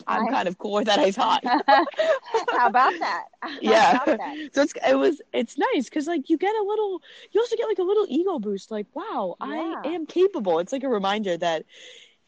I'm 0.06 0.26
Nice. 0.26 0.28
kind 0.28 0.48
of 0.48 0.58
cooler 0.58 0.84
than 0.84 0.98
I 1.00 1.12
thought. 1.12 1.44
How 2.50 2.66
about 2.66 2.94
that? 3.00 3.24
How 3.42 3.58
Yeah. 3.60 3.98
about 3.98 4.16
that? 4.16 4.36
So 4.52 4.62
it's 4.62 4.74
it 4.86 4.96
was 4.98 5.20
it's 5.32 5.56
nice 5.58 5.88
because 5.88 6.06
like 6.06 6.28
you 6.30 6.38
get 6.38 6.54
a 6.54 6.62
little 6.62 7.00
you 7.32 7.40
also 7.40 7.56
get 7.56 7.68
like 7.68 7.78
a 7.78 7.82
little 7.82 8.06
ego 8.08 8.38
boost 8.38 8.70
like 8.70 8.86
wow 8.94 9.36
Yeah. 9.38 9.40
I 9.40 9.76
am 9.84 10.06
capable. 10.06 10.58
It's 10.58 10.72
like 10.72 10.84
a 10.84 10.88
reminder 10.88 11.36
that 11.36 11.64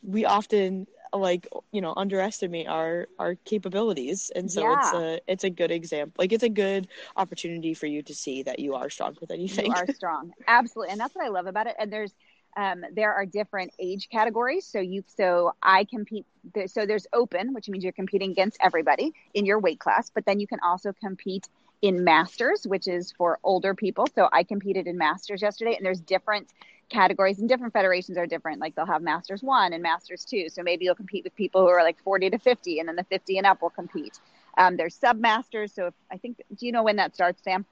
we 0.02 0.24
often 0.24 0.86
like 1.12 1.46
you 1.72 1.80
know 1.80 1.92
underestimate 1.96 2.66
our 2.66 3.06
our 3.18 3.34
capabilities 3.44 4.30
and 4.34 4.50
so 4.50 4.70
it's 4.72 4.92
a 4.92 5.20
it's 5.26 5.44
a 5.44 5.50
good 5.50 5.70
example 5.70 6.14
like 6.18 6.32
it's 6.32 6.42
a 6.42 6.48
good 6.48 6.86
opportunity 7.16 7.74
for 7.74 7.86
you 7.86 8.02
to 8.02 8.14
see 8.14 8.42
that 8.42 8.58
you 8.58 8.74
are 8.74 8.88
stronger 8.90 9.24
than 9.26 9.40
you 9.40 9.48
You 9.48 9.68
are 9.68 9.86
strong, 9.86 10.32
absolutely, 10.46 10.92
and 10.92 11.00
that's 11.00 11.14
what 11.14 11.24
I 11.24 11.28
love 11.28 11.46
about 11.46 11.66
it. 11.66 11.74
And 11.78 11.92
there's 11.92 12.14
um, 12.56 12.84
there 12.92 13.14
are 13.14 13.24
different 13.26 13.72
age 13.78 14.08
categories. 14.10 14.66
So 14.66 14.80
you 14.80 15.02
so 15.06 15.52
I 15.62 15.84
compete. 15.84 16.26
So 16.66 16.86
there's 16.86 17.06
open, 17.12 17.52
which 17.54 17.68
means 17.68 17.84
you're 17.84 17.92
competing 17.92 18.30
against 18.30 18.58
everybody 18.60 19.12
in 19.34 19.44
your 19.46 19.58
weight 19.58 19.80
class. 19.80 20.10
But 20.10 20.26
then 20.26 20.40
you 20.40 20.46
can 20.46 20.58
also 20.64 20.92
compete 20.92 21.48
in 21.82 22.04
masters, 22.04 22.66
which 22.66 22.88
is 22.88 23.12
for 23.12 23.38
older 23.42 23.74
people. 23.74 24.06
So 24.14 24.28
I 24.32 24.42
competed 24.42 24.86
in 24.86 24.98
masters 24.98 25.42
yesterday, 25.42 25.74
and 25.76 25.84
there's 25.84 26.00
different 26.00 26.48
categories 26.88 27.38
and 27.38 27.48
different 27.48 27.72
federations 27.72 28.16
are 28.18 28.26
different. 28.26 28.60
Like 28.60 28.74
they'll 28.74 28.86
have 28.86 29.02
masters 29.02 29.42
one 29.42 29.72
and 29.72 29.82
masters 29.82 30.24
two. 30.24 30.48
So 30.48 30.62
maybe 30.62 30.84
you'll 30.84 30.94
compete 30.94 31.24
with 31.24 31.34
people 31.36 31.60
who 31.62 31.68
are 31.68 31.82
like 31.82 31.98
40 32.02 32.30
to 32.30 32.38
50, 32.38 32.78
and 32.78 32.88
then 32.88 32.96
the 32.96 33.04
50 33.04 33.38
and 33.38 33.46
up 33.46 33.62
will 33.62 33.70
compete. 33.70 34.18
Um, 34.56 34.76
there's 34.76 34.94
sub 34.94 35.18
masters. 35.18 35.72
So 35.72 35.86
if, 35.88 35.94
I 36.10 36.16
think, 36.16 36.40
do 36.56 36.66
you 36.66 36.72
know 36.72 36.82
when 36.82 36.96
that 36.96 37.14
starts, 37.14 37.42
Sam? 37.42 37.64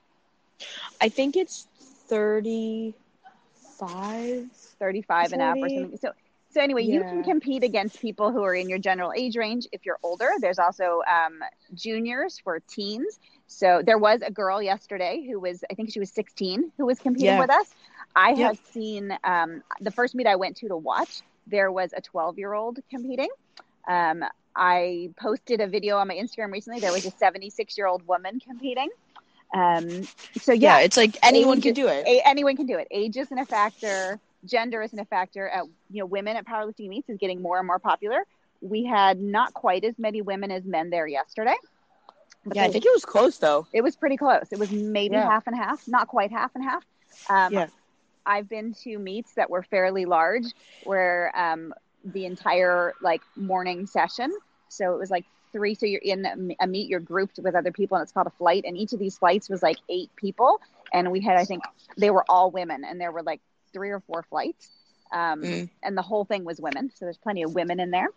I 1.01 1.09
think 1.09 1.37
it's 1.37 1.67
35 2.09 2.95
35 4.79 5.33
and 5.33 5.43
up 5.43 5.63
or 5.63 5.69
something. 5.69 5.97
So, 5.99 6.13
so 6.51 6.61
anyway, 6.61 6.83
you 6.85 7.05
can 7.05 7.23
compete 7.23 7.65
against 7.65 8.01
people 8.01 8.31
who 8.33 8.43
are 8.45 8.55
in 8.55 8.69
your 8.69 8.79
general 8.79 9.13
age 9.15 9.37
range 9.37 9.67
if 9.73 9.85
you're 9.85 9.99
older. 10.03 10.29
There's 10.41 10.59
also 10.59 11.03
um, 11.11 11.41
juniors 11.75 12.39
for 12.39 12.61
teens. 12.61 13.19
So 13.47 13.83
there 13.85 13.99
was 13.99 14.23
a 14.23 14.31
girl 14.31 14.63
yesterday 14.63 15.27
who 15.29 15.39
was, 15.41 15.65
I 15.71 15.75
think 15.75 15.93
she 15.93 15.99
was 16.01 16.11
16, 16.11 16.73
who 16.77 16.87
was 16.87 16.99
competing 17.01 17.37
Yeah. 17.37 17.39
with 17.39 17.51
us. 17.51 17.75
I 18.17 18.31
Yeah. 18.31 18.47
have 18.49 18.59
seen 18.73 19.17
um, 19.23 19.63
the 19.81 19.91
first 19.93 20.15
meet 20.17 20.27
I 20.27 20.35
went 20.37 20.57
to 20.59 20.69
to 20.69 20.77
watch. 20.77 21.21
There 21.47 21.71
was 21.71 21.93
a 21.97 22.01
12 22.01 22.39
year 22.39 22.53
old 22.55 22.79
competing. 22.91 23.29
Um, 23.87 24.25
I 24.57 25.11
posted 25.21 25.61
a 25.61 25.67
video 25.69 25.99
on 25.99 26.09
my 26.09 26.15
Instagram 26.15 26.51
recently. 26.51 26.81
There 26.81 26.93
was 26.93 27.05
a 27.05 27.11
76 27.11 27.77
year 27.79 27.87
old 27.87 28.07
woman 28.09 28.41
competing. 28.41 28.89
Um, 29.55 30.05
so 30.41 30.53
yeah, 30.53 30.79
yeah, 30.79 30.85
it's 30.85 30.97
like 30.97 31.17
anyone 31.23 31.61
can 31.61 31.75
do 31.75 31.87
it. 31.87 32.05
a- 32.07 32.27
anyone 32.27 32.57
can 32.57 32.67
do 32.67 32.79
it. 32.79 32.89
Age 32.91 33.17
isn't 33.17 33.39
a 33.39 33.45
factor. 33.45 34.19
Gender 34.45 34.83
isn't 34.83 34.99
a 34.99 35.05
factor. 35.05 35.49
At 35.49 35.65
you 35.91 36.01
know, 36.01 36.07
women 36.07 36.37
at 36.37 36.47
powerlifting 36.47 36.89
meets 36.89 37.09
is 37.11 37.19
getting 37.19 37.43
more 37.43 37.59
and 37.59 37.67
more 37.67 37.79
popular. 37.79 38.25
We 38.63 38.85
had 38.85 39.21
not 39.21 39.53
quite 39.55 39.85
as 39.85 39.99
many 39.99 40.23
women 40.23 40.51
as 40.51 40.65
men 40.65 40.91
there 40.91 41.07
yesterday. 41.07 41.55
But 42.45 42.57
yeah, 42.57 42.65
I 42.65 42.71
think 42.71 42.85
it 42.87 42.93
was 42.93 43.05
close 43.05 43.39
though. 43.39 43.67
it 43.73 43.83
was 43.83 43.95
pretty 43.95 44.17
close. 44.17 44.47
It 44.51 44.59
was 44.59 44.71
maybe 44.73 45.15
Yeah. 45.17 45.29
half 45.29 45.47
and 45.47 45.55
half, 45.57 45.87
not 45.87 46.09
quite 46.09 46.31
half 46.33 46.55
and 46.55 46.65
half. 46.65 46.85
Um, 47.29 47.53
Yeah. 47.53 47.67
I've 48.26 48.49
been 48.49 48.75
to 48.85 48.99
meets 48.99 49.35
that 49.35 49.49
were 49.49 49.62
fairly 49.62 50.04
large, 50.04 50.47
where 50.85 51.33
um, 51.37 51.73
the 52.04 52.26
entire 52.26 52.95
like 53.00 53.23
morning 53.37 53.87
session. 53.87 54.33
So 54.68 54.92
it 54.95 54.99
was 54.99 55.11
like 55.11 55.25
three. 55.52 55.75
So 55.75 55.87
you're 55.87 56.00
in 56.02 56.56
a- 56.61 56.66
meet, 56.66 56.88
you're 56.88 57.00
grouped 57.00 57.38
with 57.42 57.54
other 57.54 57.73
people, 57.73 57.97
and 57.97 58.02
it's 58.02 58.12
called 58.12 58.26
a 58.26 58.30
flight. 58.30 58.64
And 58.66 58.76
each 58.76 58.92
of 58.92 58.99
these 58.99 59.16
flights 59.16 59.49
was 59.49 59.62
like 59.62 59.78
eight 59.88 60.11
people, 60.16 60.61
and 60.92 61.11
we 61.11 61.21
had 61.21 61.37
I 61.37 61.45
think 61.45 61.62
they 61.97 62.11
were 62.11 62.25
all 62.28 62.50
women, 62.50 62.85
and 62.85 63.00
there 63.00 63.12
were 63.12 63.23
like 63.23 63.40
three 63.73 63.90
or 63.90 64.00
four 64.00 64.23
flights. 64.25 64.71
Um, 65.12 65.42
Mm. 65.42 65.71
And 65.85 65.97
the 65.97 66.02
whole 66.02 66.25
thing 66.25 66.45
was 66.45 66.61
women. 66.61 66.90
So 66.90 67.04
there's 67.04 67.16
plenty 67.18 67.42
of 67.45 67.54
women 67.54 67.78
in 67.78 67.90
there. 67.92 68.09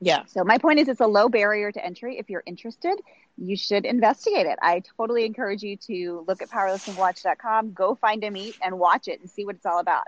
Yeah. 0.00 0.24
So 0.26 0.44
my 0.44 0.58
point 0.58 0.78
is, 0.78 0.88
it's 0.88 1.00
a 1.00 1.06
low 1.06 1.28
barrier 1.28 1.70
to 1.70 1.84
entry. 1.84 2.18
If 2.18 2.30
you're 2.30 2.42
interested, 2.46 2.98
you 3.36 3.56
should 3.56 3.84
investigate 3.84 4.46
it. 4.46 4.58
I 4.62 4.82
totally 4.96 5.24
encourage 5.24 5.62
you 5.62 5.76
to 5.88 6.24
look 6.26 6.40
at 6.42 6.48
powerliftingwatch.com, 6.48 7.72
go 7.72 7.94
find 7.94 8.24
a 8.24 8.30
meet 8.30 8.56
and 8.62 8.78
watch 8.78 9.08
it 9.08 9.20
and 9.20 9.30
see 9.30 9.44
what 9.44 9.56
it's 9.56 9.66
all 9.66 9.78
about. 9.78 10.06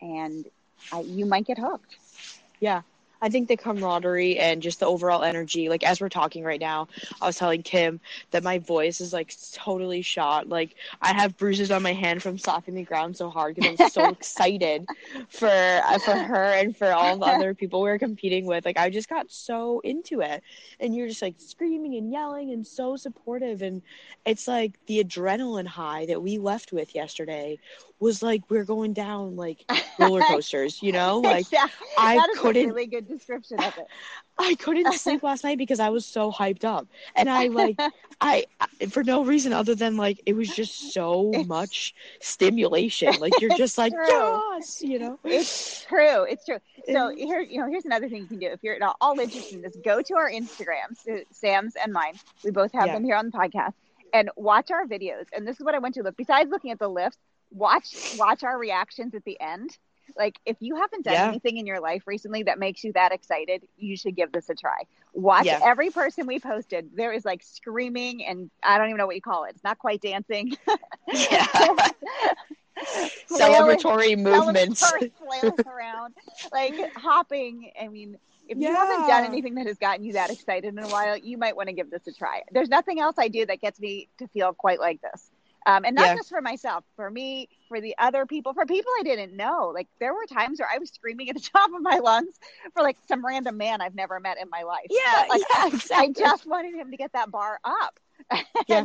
And 0.00 0.46
uh, 0.92 1.02
you 1.04 1.26
might 1.26 1.46
get 1.46 1.58
hooked. 1.58 1.96
Yeah. 2.58 2.82
I 3.22 3.28
think 3.30 3.48
the 3.48 3.56
camaraderie 3.56 4.38
and 4.38 4.62
just 4.62 4.80
the 4.80 4.86
overall 4.86 5.22
energy, 5.22 5.68
like 5.68 5.84
as 5.84 6.00
we're 6.00 6.08
talking 6.08 6.44
right 6.44 6.60
now, 6.60 6.88
I 7.20 7.26
was 7.26 7.36
telling 7.38 7.62
Kim 7.62 8.00
that 8.32 8.42
my 8.44 8.58
voice 8.58 9.00
is 9.00 9.12
like 9.12 9.34
totally 9.52 10.02
shot. 10.02 10.48
Like 10.48 10.76
I 11.02 11.14
have 11.14 11.36
bruises 11.36 11.70
on 11.70 11.82
my 11.82 11.92
hand 11.92 12.22
from 12.22 12.38
slapping 12.38 12.74
the 12.74 12.84
ground 12.84 13.16
so 13.16 13.30
hard 13.30 13.56
because 13.56 13.70
I'm 13.70 13.78
so 13.78 14.08
excited 14.10 14.88
for 15.28 15.48
uh, 15.48 15.98
for 15.98 16.16
her 16.16 16.44
and 16.54 16.76
for 16.76 16.92
all 16.92 17.18
the 17.18 17.26
other 17.26 17.54
people 17.54 17.82
we 17.82 17.90
are 17.90 17.98
competing 17.98 18.46
with. 18.46 18.64
Like 18.64 18.78
I 18.78 18.90
just 18.90 19.08
got 19.08 19.30
so 19.30 19.80
into 19.80 20.20
it, 20.20 20.42
and 20.80 20.94
you're 20.94 21.08
just 21.08 21.22
like 21.22 21.36
screaming 21.38 21.96
and 21.96 22.12
yelling 22.12 22.52
and 22.52 22.66
so 22.66 22.96
supportive, 22.96 23.62
and 23.62 23.82
it's 24.26 24.48
like 24.48 24.78
the 24.86 25.02
adrenaline 25.04 25.66
high 25.66 26.06
that 26.06 26.22
we 26.22 26.38
left 26.38 26.72
with 26.72 26.94
yesterday 26.94 27.58
was 28.00 28.22
like 28.22 28.42
we're 28.48 28.64
going 28.64 28.92
down 28.94 29.36
like 29.36 29.64
roller 29.98 30.22
coasters, 30.22 30.82
you 30.82 30.90
know, 30.92 31.18
like. 31.24 31.50
yeah, 31.52 31.66
I 31.98 32.26
couldn't- 32.38 32.64
a 32.64 32.66
really 32.72 32.86
good 32.86 33.06
description 33.06 33.58
of 33.60 33.76
it. 33.78 33.86
I 34.38 34.54
couldn't 34.54 34.90
sleep 34.94 35.22
last 35.22 35.44
night 35.44 35.58
because 35.58 35.80
I 35.80 35.90
was 35.90 36.06
so 36.06 36.32
hyped 36.32 36.64
up. 36.64 36.88
And 37.14 37.28
I 37.28 37.48
like 37.48 37.78
I 38.22 38.46
for 38.88 39.04
no 39.04 39.22
reason 39.22 39.52
other 39.52 39.74
than 39.74 39.98
like 39.98 40.22
it 40.24 40.32
was 40.32 40.48
just 40.48 40.92
so 40.94 41.28
It's- 41.28 41.46
much 41.46 41.94
stimulation. 42.20 43.14
Like 43.20 43.38
you're 43.40 43.54
just 43.56 43.76
like 43.76 43.92
true. 43.92 44.06
yes, 44.08 44.80
you 44.82 44.98
know. 44.98 45.18
It's 45.24 45.84
true. 45.84 46.22
It's 46.24 46.46
true. 46.46 46.58
So 46.90 47.10
here, 47.14 47.40
you 47.40 47.60
know, 47.60 47.68
here's 47.68 47.84
another 47.84 48.08
thing 48.08 48.22
you 48.22 48.26
can 48.28 48.38
do. 48.38 48.46
If 48.46 48.60
you're 48.62 48.82
at 48.82 48.94
all 49.02 49.18
interested 49.20 49.56
in 49.56 49.62
this, 49.62 49.76
go 49.84 50.00
to 50.00 50.14
our 50.16 50.30
Instagrams, 50.30 51.06
Sam's 51.32 51.74
and 51.76 51.92
mine. 51.92 52.14
We 52.42 52.50
both 52.50 52.72
have 52.72 52.86
Yeah. 52.86 52.94
them 52.94 53.04
here 53.04 53.16
on 53.16 53.26
the 53.26 53.32
podcast, 53.32 53.74
and 54.14 54.30
watch 54.36 54.70
our 54.70 54.86
videos. 54.86 55.26
And 55.34 55.46
this 55.46 55.56
is 55.60 55.64
what 55.66 55.74
I 55.74 55.78
went 55.80 55.96
to 55.96 56.02
look. 56.02 56.16
Besides 56.16 56.50
looking 56.50 56.70
at 56.70 56.78
the 56.78 56.88
lifts, 56.88 57.18
watch 57.50 58.16
watch 58.18 58.42
our 58.44 58.58
reactions 58.58 59.14
at 59.14 59.24
the 59.24 59.40
end. 59.40 59.76
Like 60.16 60.40
if 60.44 60.56
you 60.60 60.74
haven't 60.76 61.04
done 61.04 61.14
Yeah. 61.14 61.28
anything 61.28 61.56
in 61.56 61.66
your 61.66 61.80
life 61.80 62.02
recently 62.06 62.42
that 62.44 62.58
makes 62.58 62.82
you 62.82 62.92
that 62.94 63.12
excited, 63.12 63.62
you 63.76 63.96
should 63.96 64.16
give 64.16 64.32
this 64.32 64.48
a 64.50 64.54
try. 64.54 64.82
Watch 65.12 65.46
Yeah. 65.46 65.60
every 65.62 65.90
person 65.90 66.26
we 66.26 66.40
posted. 66.40 66.90
There 66.94 67.12
is 67.12 67.24
like 67.24 67.42
screaming 67.44 68.24
and 68.24 68.50
I 68.62 68.78
don't 68.78 68.88
even 68.88 68.98
know 68.98 69.06
what 69.06 69.14
you 69.16 69.22
call 69.22 69.44
it. 69.44 69.50
It's 69.54 69.64
not 69.64 69.78
quite 69.78 70.00
dancing. 70.00 70.56
yeah. 71.12 71.46
Celebratory 73.30 74.18
movements. 74.18 74.82
celebratory 74.82 75.66
around, 75.66 76.14
like 76.52 76.74
hopping. 76.96 77.70
I 77.80 77.88
mean, 77.88 78.16
if 78.48 78.58
you 78.58 78.74
haven't 78.74 79.06
done 79.06 79.24
anything 79.24 79.54
that 79.56 79.66
has 79.66 79.76
gotten 79.78 80.04
you 80.04 80.14
that 80.14 80.30
excited 80.30 80.72
in 80.76 80.78
a 80.78 80.88
while, 80.88 81.16
you 81.16 81.36
might 81.38 81.56
want 81.56 81.68
to 81.68 81.74
give 81.74 81.90
this 81.90 82.06
a 82.06 82.12
try. 82.12 82.42
There's 82.50 82.68
nothing 82.68 82.98
else 82.98 83.16
I 83.18 83.28
do 83.28 83.46
that 83.46 83.60
gets 83.60 83.78
me 83.78 84.08
to 84.18 84.26
feel 84.28 84.52
quite 84.54 84.80
like 84.80 85.00
this. 85.02 85.30
Um, 85.66 85.84
and 85.84 85.94
not 85.94 86.12
Yeah. 86.12 86.14
just 86.14 86.28
for 86.28 86.40
myself, 86.40 86.84
for 86.96 87.10
me, 87.10 87.48
for 87.68 87.80
the 87.80 87.94
other 87.98 88.26
people, 88.26 88.52
for 88.54 88.66
people 88.66 88.90
I 88.98 89.02
didn't 89.02 89.36
know. 89.36 89.70
Like 89.74 89.88
there 90.00 90.12
were 90.14 90.26
times 90.26 90.58
where 90.58 90.68
I 90.72 90.78
was 90.78 90.90
screaming 90.90 91.28
at 91.30 91.36
the 91.36 91.40
top 91.54 91.70
of 91.74 91.82
my 91.82 91.98
lungs 91.98 92.38
for 92.74 92.82
like 92.82 92.96
some 93.06 93.24
random 93.24 93.56
man 93.56 93.80
I've 93.80 93.94
never 93.94 94.18
met 94.20 94.38
in 94.40 94.48
my 94.50 94.62
life. 94.62 94.90
Yeah, 94.90 95.00
But, 95.10 95.26
like, 95.28 95.44
yeah, 95.50 95.70
I 95.96 96.08
just 96.08 96.46
wanted 96.46 96.74
him 96.74 96.90
to 96.90 96.96
get 96.96 97.12
that 97.12 97.30
bar 97.30 97.58
up. 97.64 97.98
Yeah. 98.66 98.84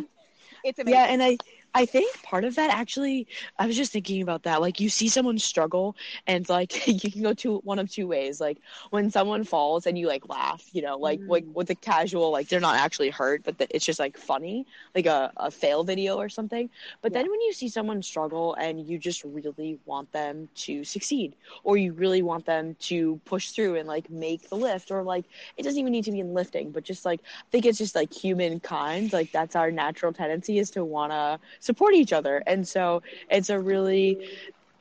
It's 0.64 0.80
amazing. 0.80 1.02
Yeah, 1.02 1.06
and 1.06 1.24
I 1.24 1.40
I 1.76 1.86
think 1.86 2.24
part 2.24 2.46
of 2.46 2.56
that 2.56 2.72
actually 2.72 3.28
I 3.60 3.68
was 3.68 3.78
just 3.78 3.92
thinking 3.94 4.22
about 4.24 4.44
that. 4.44 4.62
Like 4.62 4.80
you 4.80 4.90
see 4.90 5.10
someone 5.10 5.38
struggle 5.40 5.96
and 6.28 6.50
like 6.50 6.88
you 7.06 7.12
can 7.12 7.22
go 7.24 7.34
to 7.36 7.58
one 7.60 7.80
of 7.80 7.92
two 7.92 8.08
ways. 8.08 8.42
Like 8.42 8.60
when 8.92 9.12
someone 9.12 9.44
falls 9.44 9.86
and 9.86 9.98
you 10.00 10.08
like 10.08 10.28
laugh, 10.30 10.70
you 10.74 10.82
know, 10.82 10.98
like 10.98 11.22
like 11.28 11.46
Mm. 11.46 11.54
with 11.54 11.68
the 11.68 11.76
casual 11.76 12.32
like 12.32 12.50
they're 12.50 12.62
not 12.62 12.76
actually 12.78 13.10
hurt, 13.12 13.44
but 13.44 13.58
the, 13.60 13.68
it's 13.76 13.86
just 13.86 14.00
like 14.00 14.18
funny, 14.18 14.66
like 14.96 15.06
a, 15.08 15.32
a 15.38 15.52
fail 15.52 15.84
video 15.84 16.18
or 16.18 16.30
something. 16.30 16.70
But 17.02 17.14
then 17.14 17.30
when 17.30 17.42
you 17.42 17.54
see 17.54 17.70
someone 17.70 18.02
struggle 18.02 18.56
and 18.56 18.80
you 18.88 18.98
just 18.98 19.24
really 19.24 19.80
want 19.86 20.12
them 20.14 20.50
to 20.56 20.84
succeed 20.84 21.36
or 21.64 21.78
you 21.78 21.94
really 21.94 22.22
want 22.22 22.46
them 22.46 22.76
to 22.82 23.20
push 23.26 23.52
through 23.52 23.76
and 23.76 23.88
like 23.88 24.10
make 24.10 24.50
the 24.50 24.56
lift 24.56 24.92
or 24.92 25.04
like 25.04 25.26
it 25.58 25.64
doesn't 25.64 25.80
even 25.80 25.92
need 25.92 26.06
to 26.06 26.12
be 26.12 26.20
in 26.20 26.34
lifting, 26.34 26.72
but 26.72 26.84
just 26.84 27.06
like 27.06 27.22
I 27.24 27.50
think 27.52 27.66
it's 27.66 27.78
just 27.78 27.96
like 27.96 28.14
humankind. 28.14 29.14
Like 29.14 29.32
that's 29.32 29.56
our 29.56 29.72
natural 29.72 30.14
tendency 30.14 30.60
is 30.60 30.72
to 30.72 30.84
want 30.86 31.12
to 31.12 31.40
support 31.66 31.96
each 31.96 32.14
other, 32.14 32.44
and 32.48 32.68
so 32.68 33.02
it's 33.30 33.50
a 33.50 33.60
really, 33.60 34.20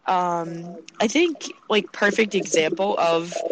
um, 0.06 0.78
I 1.00 1.08
think 1.08 1.52
like 1.68 1.92
perfect 1.92 2.34
example 2.34 2.96
of 2.98 3.44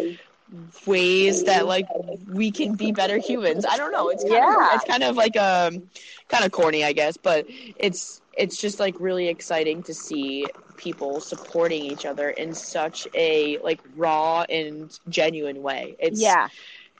ways 0.85 1.43
that 1.43 1.65
like 1.67 1.87
we 2.27 2.51
can 2.51 2.75
be 2.75 2.91
better 2.91 3.17
humans. 3.17 3.65
I 3.67 3.77
don't 3.77 3.91
know. 3.91 4.09
It's 4.09 4.23
kind 4.23 4.43
Yeah. 4.43 4.45
of 4.45 4.59
it's 4.69 4.83
kind 4.83 5.03
of 5.03 5.15
like 5.15 5.35
um 5.37 5.83
kind 6.29 6.45
of 6.45 6.51
corny, 6.51 6.83
I 6.83 6.93
guess, 6.93 7.17
but 7.17 7.45
it's 7.47 8.21
it's 8.33 8.57
just 8.59 8.79
like 8.79 8.99
really 8.99 9.27
exciting 9.27 9.83
to 9.83 9.93
see 9.93 10.49
people 10.75 11.21
supporting 11.21 11.83
each 11.83 12.05
other 12.05 12.29
in 12.29 12.53
such 12.53 13.07
a 13.13 13.59
like 13.63 13.81
raw 13.95 14.43
and 14.49 14.91
genuine 15.09 15.61
way. 15.61 15.95
It's 15.99 16.19
yeah. 16.19 16.49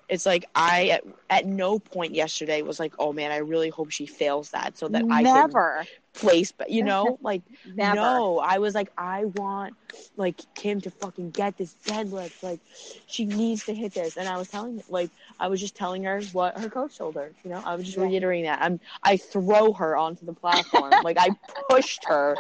It's 0.10 0.26
like 0.26 0.46
I 0.56 0.88
at, 0.90 1.04
at 1.30 1.46
no 1.46 1.80
point 1.80 2.14
yesterday 2.14 2.62
was 2.62 2.80
like, 2.80 2.94
oh 3.00 3.14
man, 3.14 3.32
I 3.32 3.38
really 3.38 3.70
hope 3.70 3.92
she 3.92 4.06
fails 4.06 4.52
that 4.52 4.78
so 4.78 4.88
that 4.90 5.06
I 5.10 5.24
can 5.24 5.34
Never. 5.48 5.86
place. 6.14 6.52
But 6.52 6.70
you 6.70 6.84
know, 6.84 7.18
like 7.22 7.42
Never. 7.66 7.96
no, 7.96 8.40
I 8.40 8.60
was 8.60 8.76
like, 8.76 8.92
I 8.98 9.26
want 9.26 9.76
like 10.18 10.40
Kim 10.56 10.82
to 10.82 10.92
fucking 10.92 11.32
get 11.32 11.58
this 11.58 11.76
deadlift. 11.86 12.44
Like 12.44 12.60
she 13.08 13.26
needs 13.26 13.66
to 13.66 13.74
hit 13.74 13.94
this. 13.94 14.18
And 14.18 14.28
I 14.28 14.38
was 14.38 14.50
telling 14.50 14.82
like 14.90 15.10
I 15.40 15.48
was 15.48 15.60
just 15.60 15.76
telling 15.76 16.04
her 16.04 16.22
what 16.32 16.58
her 16.58 16.70
coach 16.70 16.98
told 16.98 17.16
her. 17.16 17.34
You 17.44 17.50
know, 17.50 17.62
I 17.64 17.76
was 17.76 17.86
just 17.86 17.98
reiterating 17.98 18.46
that. 18.46 18.62
I'm 18.62 18.80
I 19.04 19.18
throw 19.18 19.74
her 19.74 19.96
onto 19.98 20.26
the 20.26 20.34
platform. 20.34 21.00
like 21.02 21.18
I 21.20 21.36
pushed 21.70 22.06
her, 22.06 22.40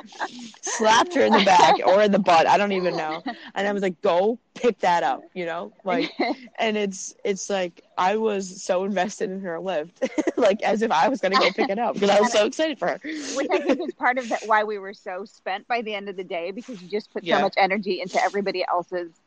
slapped 0.62 1.14
her 1.16 1.24
in 1.24 1.34
the 1.34 1.42
back 1.42 1.80
or 1.86 2.02
in 2.02 2.12
the 2.12 2.20
butt. 2.20 2.48
I 2.48 2.58
don't 2.58 2.72
even 2.74 2.96
know. 2.96 3.24
And 3.56 3.68
I 3.68 3.74
was 3.74 3.82
like, 3.82 4.02
go 4.02 4.40
pick 4.56 4.80
that 4.80 5.04
up, 5.04 5.24
you 5.34 5.46
know? 5.46 5.74
Like 5.84 6.12
and 6.60 6.78
it's 6.78 7.14
it's 7.24 7.50
like 7.50 7.84
I 7.98 8.18
was 8.18 8.64
so 8.64 8.84
invested 8.84 9.32
in 9.32 9.42
her 9.42 9.60
lift, 9.60 10.04
like 10.38 10.62
as 10.64 10.82
if 10.82 10.92
I 10.92 11.08
was 11.10 11.22
gonna 11.22 11.38
go 11.38 11.52
pick 11.52 11.70
it 11.70 11.80
up 11.80 11.96
because 11.96 12.10
I 12.10 12.20
was 12.20 12.32
so 12.32 12.46
excited 12.48 12.80
for 12.80 12.88
her. 12.88 13.00
Which 13.30 13.48
I 13.52 13.62
think 13.62 13.82
is 13.84 13.94
part 13.94 14.18
of 14.18 14.30
that 14.30 14.46
why 14.46 14.64
we 14.64 14.78
were 14.78 14.94
so 14.94 15.26
spent 15.26 15.68
by 15.68 15.82
the 15.82 15.94
end 15.94 16.10
of 16.10 16.16
the 16.16 16.24
day 16.24 16.52
because 16.52 16.82
you 16.82 16.90
just 16.90 17.12
put 17.12 17.24
Yeah. 17.24 17.36
so 17.36 17.40
much 17.40 17.56
energy 17.58 18.02
into 18.02 18.22
everybody 18.22 18.64
else's 18.70 19.22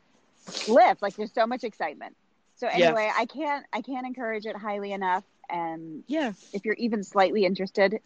lift. 0.65 1.01
Like 1.01 1.15
there's 1.15 1.33
so 1.33 1.45
much 1.47 1.63
excitement. 1.63 2.15
So 2.57 2.67
Yeah. 2.75 2.87
anyway, 2.87 3.11
I 3.15 3.25
can't 3.25 3.65
I 3.73 3.81
can't 3.81 4.05
encourage 4.07 4.45
it 4.45 4.55
highly 4.55 4.91
enough. 4.93 5.23
And 5.49 6.03
yeah. 6.07 6.33
if 6.53 6.65
you're 6.65 6.75
even 6.75 7.03
slightly 7.03 7.45
interested, 7.45 7.99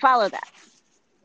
follow 0.00 0.28
that. 0.28 0.48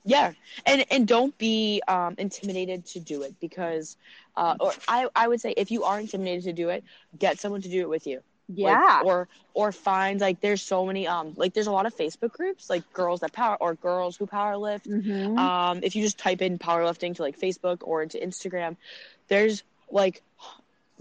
Yeah, 0.03 0.33
and 0.65 0.85
and 0.91 1.07
don't 1.07 1.37
be 1.37 1.81
um, 1.87 2.15
intimidated 2.17 2.85
to 2.87 2.99
do 2.99 3.21
it 3.23 3.35
because, 3.39 3.97
uh, 4.35 4.55
or 4.59 4.73
I 4.87 5.07
I 5.15 5.27
would 5.27 5.41
say 5.41 5.53
if 5.55 5.71
you 5.71 5.83
are 5.83 5.99
intimidated 5.99 6.43
to 6.45 6.53
do 6.53 6.69
it, 6.69 6.83
get 7.17 7.39
someone 7.39 7.61
to 7.61 7.69
do 7.69 7.81
it 7.81 7.89
with 7.89 8.07
you. 8.07 8.21
Like, 8.61 8.81
Yeah. 8.81 9.01
or 9.03 9.27
or 9.53 9.71
find 9.71 10.19
like 10.19 10.41
there's 10.41 10.61
so 10.61 10.85
many 10.85 11.07
um 11.07 11.33
like 11.37 11.53
there's 11.53 11.67
a 11.67 11.71
lot 11.71 11.85
of 11.85 11.95
Facebook 11.95 12.31
groups 12.31 12.69
like 12.69 12.91
girls 12.93 13.19
that 13.21 13.31
power 13.31 13.57
or 13.59 13.75
girls 13.75 14.17
who 14.17 14.25
power 14.25 14.57
lift. 14.57 14.87
Mhm. 14.87 15.37
Um, 15.37 15.79
if 15.83 15.95
you 15.95 16.01
just 16.01 16.17
type 16.17 16.41
in 16.41 16.57
powerlifting 16.57 17.15
to 17.15 17.21
like 17.21 17.39
Facebook 17.39 17.79
or 17.81 18.01
into 18.01 18.17
Instagram, 18.17 18.77
there's 19.27 19.63
like 19.91 20.21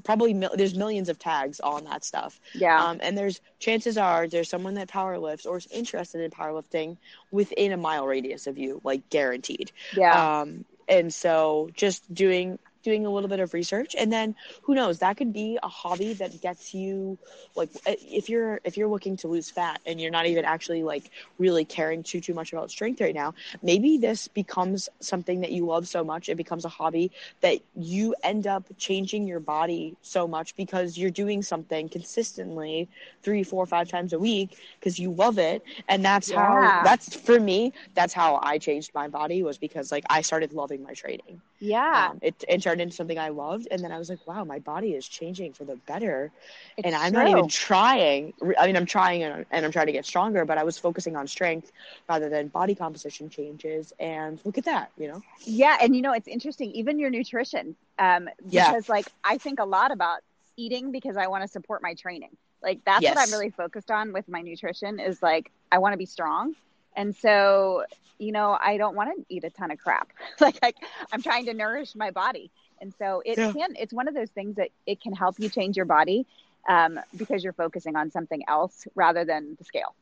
probably 0.05 0.35
mil- 0.35 0.51
there's 0.55 0.75
millions 0.75 1.09
of 1.09 1.19
tags 1.19 1.61
on 1.61 1.85
that 1.85 2.05
stuff. 2.05 2.41
yeah. 2.55 2.85
Um, 2.85 3.01
and 3.03 3.17
there's 3.17 3.41
chances 3.59 3.99
are 3.99 4.29
there's 4.29 4.49
someone 4.49 4.75
that 4.75 4.89
power 4.89 5.19
lifts 5.19 5.47
or 5.47 5.59
is 5.59 5.67
interested 5.71 6.21
in 6.23 6.31
powerlifting 6.31 6.97
within 7.31 7.73
a 7.73 7.77
mile 7.77 8.07
radius 8.07 8.47
of 8.47 8.59
you, 8.59 8.81
like 8.85 9.09
guaranteed. 9.11 9.73
yeah. 9.97 10.41
Um, 10.41 10.65
and 10.89 11.15
so 11.15 11.71
just 11.75 12.13
doing 12.13 12.59
doing 12.83 13.07
a 13.07 13.11
little 13.11 13.29
bit 13.29 13.41
of 13.41 13.53
research. 13.55 13.95
And 13.99 14.13
then 14.13 14.35
who 14.63 14.75
knows 14.75 14.99
that 14.99 15.17
could 15.17 15.33
be 15.33 15.59
a 15.63 15.69
hobby 15.69 16.15
that 16.15 16.41
gets 16.41 16.75
you 16.75 17.19
like 17.55 17.71
eh, 17.87 17.97
if 18.01 18.29
you're 18.29 18.61
if 18.65 18.77
you're 18.77 18.89
looking 18.89 19.17
to 19.19 19.29
lose 19.29 19.51
fat 19.51 19.81
and 19.87 20.01
you're 20.01 20.11
not 20.11 20.27
even 20.27 20.45
actually 20.45 20.83
like 20.83 21.11
really 21.39 21.65
caring 21.65 22.03
too 22.03 22.21
too 22.21 22.35
much 22.35 22.53
about 22.53 22.71
strength 22.71 23.01
right 23.01 23.15
now 23.15 23.35
maybe 23.63 23.97
this 23.99 24.29
becomes 24.29 24.89
something 25.01 25.41
that 25.41 25.53
you 25.53 25.67
love 25.67 25.87
so 25.87 26.05
much 26.05 26.29
it 26.29 26.37
becomes 26.37 26.65
a 26.65 26.69
hobby 26.69 27.11
that 27.41 27.59
you 27.75 28.15
end 28.23 28.47
up 28.47 28.65
changing 28.79 29.27
your 29.27 29.41
body 29.41 29.97
so 30.03 30.27
much 30.27 30.55
because 30.57 30.97
you're 30.99 31.11
doing 31.11 31.43
something 31.43 31.89
consistently 31.89 32.89
three 33.23 33.43
four 33.43 33.67
five 33.67 33.89
times 33.89 34.13
a 34.13 34.19
week 34.19 34.57
because 34.79 34.99
you 34.99 35.11
love 35.11 35.39
it. 35.39 35.63
And 35.89 36.05
that's 36.05 36.31
Yeah. 36.31 36.33
how 36.33 36.75
that's 36.81 37.15
for 37.17 37.39
me 37.41 37.73
that's 37.95 38.13
how 38.15 38.39
i 38.43 38.59
changed 38.59 38.91
my 38.95 39.09
body 39.09 39.43
was 39.43 39.59
because 39.59 39.91
like 39.93 40.05
i 40.11 40.21
started 40.21 40.53
loving 40.53 40.83
my 40.83 40.93
training 40.93 41.41
yeah. 41.61 42.09
um, 42.11 42.19
it, 42.23 42.45
it 42.49 42.63
turned 42.63 42.81
into 42.81 42.95
something 42.95 43.19
I 43.19 43.29
loved, 43.31 43.69
and 43.71 43.83
then 43.85 43.93
I 43.93 43.99
was 43.99 44.11
like, 44.11 44.27
"Wow, 44.27 44.45
my 44.45 44.59
body 44.59 44.95
is 44.95 45.07
changing 45.07 45.53
for 45.53 45.65
the 45.65 45.77
better." 45.77 46.33
It's 46.77 46.87
and 46.87 46.95
I'm 46.95 47.13
true. 47.13 47.23
not 47.23 47.29
even 47.31 47.49
trying. 47.49 48.35
I 48.59 48.67
mean, 48.67 48.77
I'm 48.77 48.87
trying 48.87 49.23
and, 49.23 49.47
and 49.51 49.65
I'm 49.65 49.73
trying 49.73 49.87
to 49.87 49.93
get 49.93 50.07
stronger, 50.07 50.45
but 50.45 50.59
I 50.59 50.65
was 50.65 50.79
focusing 50.79 51.17
on 51.17 51.27
strength 51.29 51.73
rather 52.09 52.29
than 52.29 52.49
body 52.49 52.75
composition 52.75 53.31
changes. 53.31 53.93
And 54.01 54.41
look 54.45 54.59
at 54.59 54.65
that, 54.65 54.91
you 54.99 55.09
know? 55.09 55.23
Yeah, 55.45 55.79
and 55.81 55.95
you 55.95 56.03
know 56.03 56.13
it's 56.13 56.29
interesting, 56.29 56.71
even 56.73 56.99
your 56.99 57.11
nutrition, 57.11 57.77
um, 57.99 58.29
Yeah. 58.49 58.69
because 58.69 58.89
like 58.89 59.07
I 59.25 59.39
think 59.39 59.59
a 59.61 59.65
lot 59.65 59.93
about 59.93 60.21
eating 60.57 60.93
because 60.93 61.17
I 61.17 61.27
want 61.29 61.43
to 61.43 61.49
support 61.49 61.83
my 61.83 61.95
training. 61.95 62.37
Like 62.63 62.85
that's 62.85 63.03
what 63.05 63.19
I'm 63.19 63.31
really 63.31 63.51
focused 63.51 63.91
on 63.91 64.13
with 64.13 64.29
my 64.29 64.43
nutrition 64.43 65.01
is 65.01 65.23
like 65.23 65.51
I 65.73 65.79
want 65.79 65.93
to 65.95 65.99
be 65.99 66.07
strong, 66.07 66.55
and 66.97 67.15
so 67.15 67.85
you 68.19 68.33
know 68.33 68.59
I 68.63 68.77
don't 68.77 68.95
want 68.97 69.11
to 69.17 69.25
eat 69.35 69.45
a 69.45 69.51
ton 69.51 69.71
of 69.71 69.79
crap. 69.79 70.09
like 70.41 70.59
I, 70.63 70.73
I'm 71.13 71.23
trying 71.23 71.47
to 71.47 71.55
nourish 71.55 71.95
my 71.95 72.11
body, 72.11 72.51
and 72.81 72.93
so 72.95 73.23
it 73.25 73.41
Yeah. 73.41 73.53
can. 73.53 73.75
It's 73.77 73.93
one 73.93 74.09
of 74.09 74.15
those 74.15 74.31
things 74.31 74.57
that 74.57 74.71
it 74.87 75.01
can 75.01 75.13
help 75.15 75.37
you 75.39 75.49
change 75.49 75.77
your 75.77 75.87
body 75.87 76.27
um, 76.69 76.99
because 77.17 77.43
you're 77.45 77.53
focusing 77.53 77.97
on 77.97 78.11
something 78.11 78.43
else 78.49 78.87
rather 78.95 79.25
than 79.25 79.57
the 79.59 79.65
scale. 79.65 79.95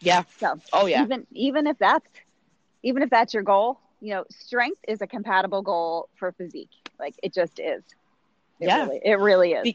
Yeah. 0.00 0.24
So 0.40 0.60
Oh 0.72 0.86
yeah. 0.86 1.06
even 1.06 1.26
even 1.32 1.66
if 1.66 1.78
that's 1.78 2.08
even 2.82 3.02
if 3.02 3.10
that's 3.10 3.34
your 3.34 3.42
goal 3.42 3.80
you 4.00 4.12
know 4.14 4.24
strength 4.30 4.80
is 4.88 5.00
a 5.02 5.06
compatible 5.06 5.62
goal 5.62 6.08
for 6.16 6.32
physique 6.32 6.70
like 6.98 7.14
it 7.22 7.32
just 7.32 7.58
is 7.60 7.82
it 8.60 8.68
Yeah. 8.68 8.72
really, 8.72 9.00
it 9.04 9.18
really 9.18 9.52
is 9.52 9.70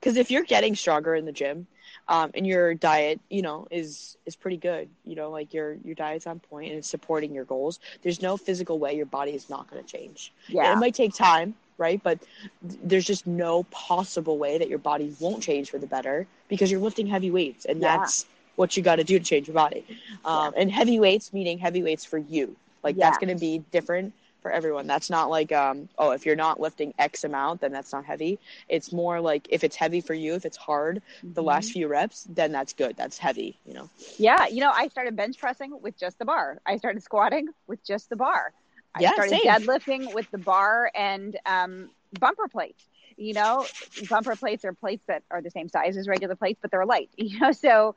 Because 0.00 0.16
if 0.16 0.30
you're 0.30 0.44
getting 0.44 0.74
stronger 0.74 1.14
in 1.14 1.24
the 1.24 1.32
gym, 1.32 1.66
um, 2.08 2.30
and 2.34 2.46
your 2.46 2.74
diet, 2.74 3.20
you 3.30 3.42
know, 3.42 3.66
is 3.70 4.16
is 4.26 4.36
pretty 4.36 4.56
good, 4.56 4.88
you 5.04 5.14
know, 5.16 5.30
like 5.30 5.52
your 5.52 5.74
your 5.84 5.94
diet's 5.94 6.26
on 6.26 6.40
point 6.40 6.68
and 6.70 6.78
it's 6.78 6.88
supporting 6.88 7.34
your 7.34 7.44
goals. 7.44 7.78
There's 8.02 8.22
no 8.22 8.36
physical 8.36 8.78
way 8.78 8.94
your 8.96 9.06
body 9.06 9.32
is 9.32 9.48
not 9.48 9.70
going 9.70 9.82
to 9.84 9.88
change. 9.88 10.32
yeah 10.48 10.72
It 10.72 10.78
might 10.78 10.94
take 10.94 11.14
time, 11.14 11.54
right? 11.78 12.02
But 12.02 12.20
th- 12.68 12.80
there's 12.82 13.04
just 13.04 13.26
no 13.26 13.64
possible 13.64 14.38
way 14.38 14.58
that 14.58 14.68
your 14.68 14.78
body 14.78 15.14
won't 15.20 15.42
change 15.42 15.70
for 15.70 15.78
the 15.78 15.86
better 15.86 16.26
because 16.48 16.70
you're 16.70 16.80
lifting 16.80 17.06
heavy 17.06 17.30
weights, 17.30 17.64
and 17.64 17.82
Yeah. 17.82 17.96
that's 17.96 18.26
what 18.56 18.76
you 18.76 18.82
got 18.82 18.96
to 18.96 19.04
do 19.04 19.18
to 19.18 19.24
change 19.24 19.48
your 19.48 19.54
body. 19.54 19.84
Um, 20.24 20.52
And 20.56 20.70
heavy 20.70 20.98
weights 20.98 21.32
meaning 21.32 21.58
heavy 21.58 21.82
weights 21.82 22.04
for 22.04 22.18
you. 22.18 22.56
Like 22.82 22.98
that's 22.98 23.18
going 23.18 23.28
to 23.30 23.40
be 23.40 23.58
different 23.70 24.14
for 24.46 24.52
everyone. 24.52 24.86
That's 24.86 25.10
not 25.10 25.28
like, 25.30 25.52
um, 25.52 25.88
oh, 25.98 26.12
if 26.12 26.24
you're 26.24 26.36
not 26.36 26.60
lifting 26.60 26.94
X 26.98 27.24
amount, 27.24 27.60
then 27.62 27.72
that's 27.72 27.92
not 27.92 28.04
heavy. 28.04 28.38
It's 28.68 28.92
more 28.92 29.20
like 29.20 29.48
if 29.50 29.64
it's 29.64 29.76
heavy 29.76 30.00
for 30.00 30.14
you, 30.14 30.34
if 30.34 30.46
it's 30.46 30.56
hard 30.56 31.02
the 31.34 31.42
Mhm. 31.42 31.44
last 31.44 31.72
few 31.72 31.88
reps, 31.88 32.24
then 32.30 32.52
that's 32.52 32.72
good. 32.72 32.96
That's 32.96 33.18
heavy, 33.18 33.58
you 33.66 33.74
know. 33.74 33.90
yeah 34.18 34.46
you 34.48 34.60
know 34.60 34.70
i 34.74 34.88
started 34.88 35.16
bench 35.16 35.38
pressing 35.40 35.72
with 35.82 35.98
just 35.98 36.18
the 36.18 36.24
bar 36.24 36.58
i 36.66 36.76
started 36.76 37.02
squatting 37.02 37.48
with 37.66 37.84
just 37.84 38.08
the 38.08 38.16
bar 38.16 38.52
i 38.94 39.04
Yeah, 39.04 39.08
started 39.08 39.40
same. 39.40 39.40
deadlifting 39.42 40.12
with 40.12 40.26
the 40.30 40.38
bar 40.38 40.90
and 40.94 41.36
um, 41.46 41.90
bumper 42.12 42.48
plates 42.48 42.88
you 43.16 43.34
know 43.34 43.68
bumper 43.96 44.36
plates 44.36 44.64
are 44.64 44.72
plates 44.72 45.04
that 45.08 45.22
are 45.30 45.42
the 45.42 45.50
same 45.50 45.68
size 45.68 45.96
as 45.96 46.08
regular 46.08 46.36
plates 46.36 46.58
but 46.60 46.70
they're 46.70 46.86
light 46.86 47.10
you 47.16 47.38
know 47.40 47.52
so 47.52 47.94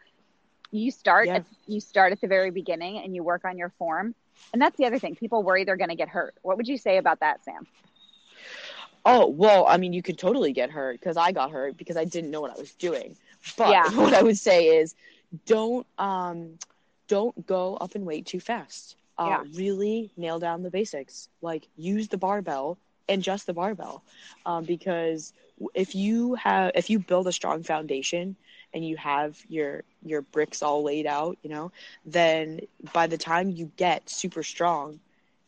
you 0.72 0.92
start 0.92 1.30
Yeah. 1.30 1.34
at, 1.34 1.46
you 1.68 1.80
start 1.80 2.12
at 2.12 2.22
the 2.22 2.28
very 2.28 2.52
beginning 2.52 2.98
and 3.04 3.16
you 3.16 3.24
work 3.24 3.44
on 3.46 3.58
your 3.58 3.72
form 3.78 4.14
and 4.54 4.62
that's 4.62 4.78
the 4.78 4.86
other 4.86 5.00
thing 5.00 5.16
people 5.16 5.44
worry 5.44 5.64
they're 5.64 5.78
going 5.78 5.90
to 5.90 5.96
get 5.96 6.10
hurt 6.10 6.36
what 6.42 6.58
would 6.58 6.68
you 6.68 6.78
say 6.78 6.98
about 6.98 7.20
that 7.20 7.44
sam 7.44 7.68
Oh, 9.06 9.28
well, 9.28 9.66
I 9.68 9.78
mean, 9.78 9.94
you 9.94 10.02
could 10.02 10.18
totally 10.18 10.52
get 10.54 10.72
hurt 10.72 11.00
because 11.00 11.18
I 11.18 11.32
got 11.32 11.52
hurt 11.52 11.78
because 11.78 11.98
I 11.98 12.06
didn't 12.06 12.32
know 12.32 12.42
what 12.42 12.52
I 12.52 12.60
was 12.60 12.76
doing. 12.76 13.18
But 13.58 13.80
Yeah. 13.80 13.90
what 13.96 14.14
I 14.14 14.22
would 14.22 14.38
say 14.38 14.78
is 14.78 14.96
don't 15.46 15.86
um 15.98 16.58
don't 17.08 17.46
go 17.46 17.76
up 17.76 17.96
in 17.96 18.06
weight 18.06 18.26
too 18.26 18.40
fast. 18.40 18.96
Uh, 19.18 19.40
Yeah. 19.40 19.44
really 19.56 20.12
nail 20.18 20.40
down 20.40 20.64
the 20.64 20.70
basics. 20.70 21.30
Like 21.42 21.68
use 21.76 22.08
the 22.10 22.18
barbell 22.18 22.78
and 23.08 23.22
just 23.24 23.46
the 23.48 23.54
barbell. 23.54 24.04
Um, 24.46 24.66
because 24.66 25.34
if 25.74 25.96
you 25.96 26.36
have 26.36 26.72
if 26.76 26.90
you 26.90 27.00
build 27.00 27.28
a 27.28 27.32
strong 27.32 27.64
foundation 27.64 28.36
and 28.74 28.86
you 28.86 28.98
have 28.98 29.40
your 29.50 29.84
your 30.04 30.22
bricks 30.22 30.62
all 30.62 30.84
laid 30.84 31.06
out, 31.06 31.38
you 31.44 31.50
know, 31.50 31.72
then 32.06 32.62
by 32.94 33.08
the 33.08 33.18
time 33.18 33.50
you 33.50 33.72
get 33.78 34.10
super 34.10 34.44
strong, 34.44 35.00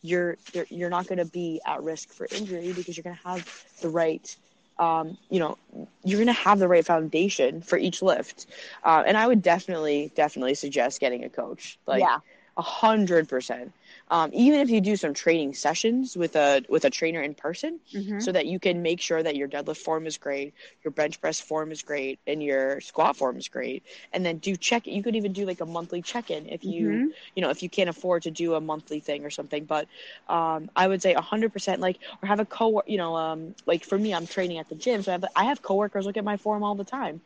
you're 0.02 0.38
you're, 0.54 0.66
you're 0.70 0.90
not 0.90 1.08
going 1.08 1.18
to 1.20 1.26
be 1.26 1.62
at 1.66 1.84
risk 1.84 2.10
for 2.14 2.28
injury 2.32 2.74
because 2.74 2.98
you're 2.98 3.04
going 3.04 3.16
to 3.16 3.28
have 3.28 3.66
the 3.82 3.90
right 3.90 4.36
um, 4.80 5.18
you 5.30 5.40
know 5.40 5.58
you're 6.04 6.18
going 6.18 6.28
to 6.28 6.34
have 6.34 6.60
the 6.60 6.68
right 6.68 6.86
foundation 6.86 7.62
for 7.62 7.78
each 7.78 8.02
lift. 8.02 8.48
Uh, 8.84 9.04
and 9.06 9.18
i 9.18 9.28
would 9.28 9.42
definitely 9.42 10.12
definitely 10.16 10.56
suggest 10.56 11.00
getting 11.00 11.24
a 11.24 11.30
coach. 11.30 11.78
Like 11.86 12.02
yeah 12.02 12.20
a 12.58 12.62
hundred 12.62 13.28
percent 13.30 13.74
um, 14.10 14.30
even 14.34 14.60
if 14.60 14.70
you 14.70 14.82
do 14.82 14.96
some 14.96 15.14
training 15.14 15.54
sessions 15.54 16.16
with 16.18 16.36
a 16.36 16.62
with 16.70 16.86
a 16.86 16.90
trainer 16.90 17.22
in 17.22 17.34
person 17.34 17.80
Mhm. 17.94 18.20
so 18.20 18.32
that 18.32 18.46
you 18.46 18.60
can 18.60 18.82
make 18.82 19.02
sure 19.02 19.22
that 19.22 19.36
your 19.36 19.48
deadlift 19.48 19.78
form 19.78 20.06
is 20.06 20.18
great, 20.18 20.54
your 20.84 20.92
bench 20.92 21.20
press 21.22 21.40
form 21.40 21.72
is 21.72 21.82
great, 21.82 22.20
and 22.28 22.44
your 22.44 22.80
squat 22.82 23.16
form 23.16 23.38
is 23.38 23.48
great. 23.48 23.84
And 24.14 24.26
then 24.26 24.38
do 24.38 24.56
check 24.56 24.86
You 24.88 25.04
could 25.04 25.16
even 25.16 25.34
do 25.34 25.46
like 25.46 25.62
a 25.62 25.66
monthly 25.66 26.02
check 26.02 26.30
in 26.30 26.48
if 26.48 26.68
you 26.68 27.02
Mhm. 27.02 27.14
you 27.36 27.42
know 27.42 27.50
if 27.50 27.62
you 27.64 27.70
can't 27.70 27.90
afford 27.90 28.24
to 28.24 28.32
do 28.32 28.54
a 28.56 28.62
monthly 28.62 29.00
thing 29.00 29.26
or 29.26 29.30
something. 29.30 29.66
But 29.66 29.88
um, 30.28 30.70
I 30.76 30.88
would 30.88 31.02
say 31.02 31.14
a 31.14 31.22
hundred 31.22 31.54
percent 31.54 31.82
like 31.82 31.98
or 32.22 32.28
have 32.28 32.40
a 32.40 32.46
co 32.46 32.82
you 32.86 32.98
know 32.98 33.16
um, 33.16 33.56
like 33.66 33.84
for 33.84 33.98
me 33.98 34.14
I'm 34.14 34.28
training 34.28 34.58
at 34.60 34.70
the 34.70 34.76
gym, 34.76 35.02
so 35.02 35.12
I 35.12 35.14
have 35.14 35.26
I 35.36 35.44
have 35.46 35.62
coworkers 35.62 36.06
look 36.06 36.18
at 36.18 36.24
my 36.26 36.38
form 36.38 36.64
all 36.64 36.76
the 36.76 36.84
time. 36.84 37.22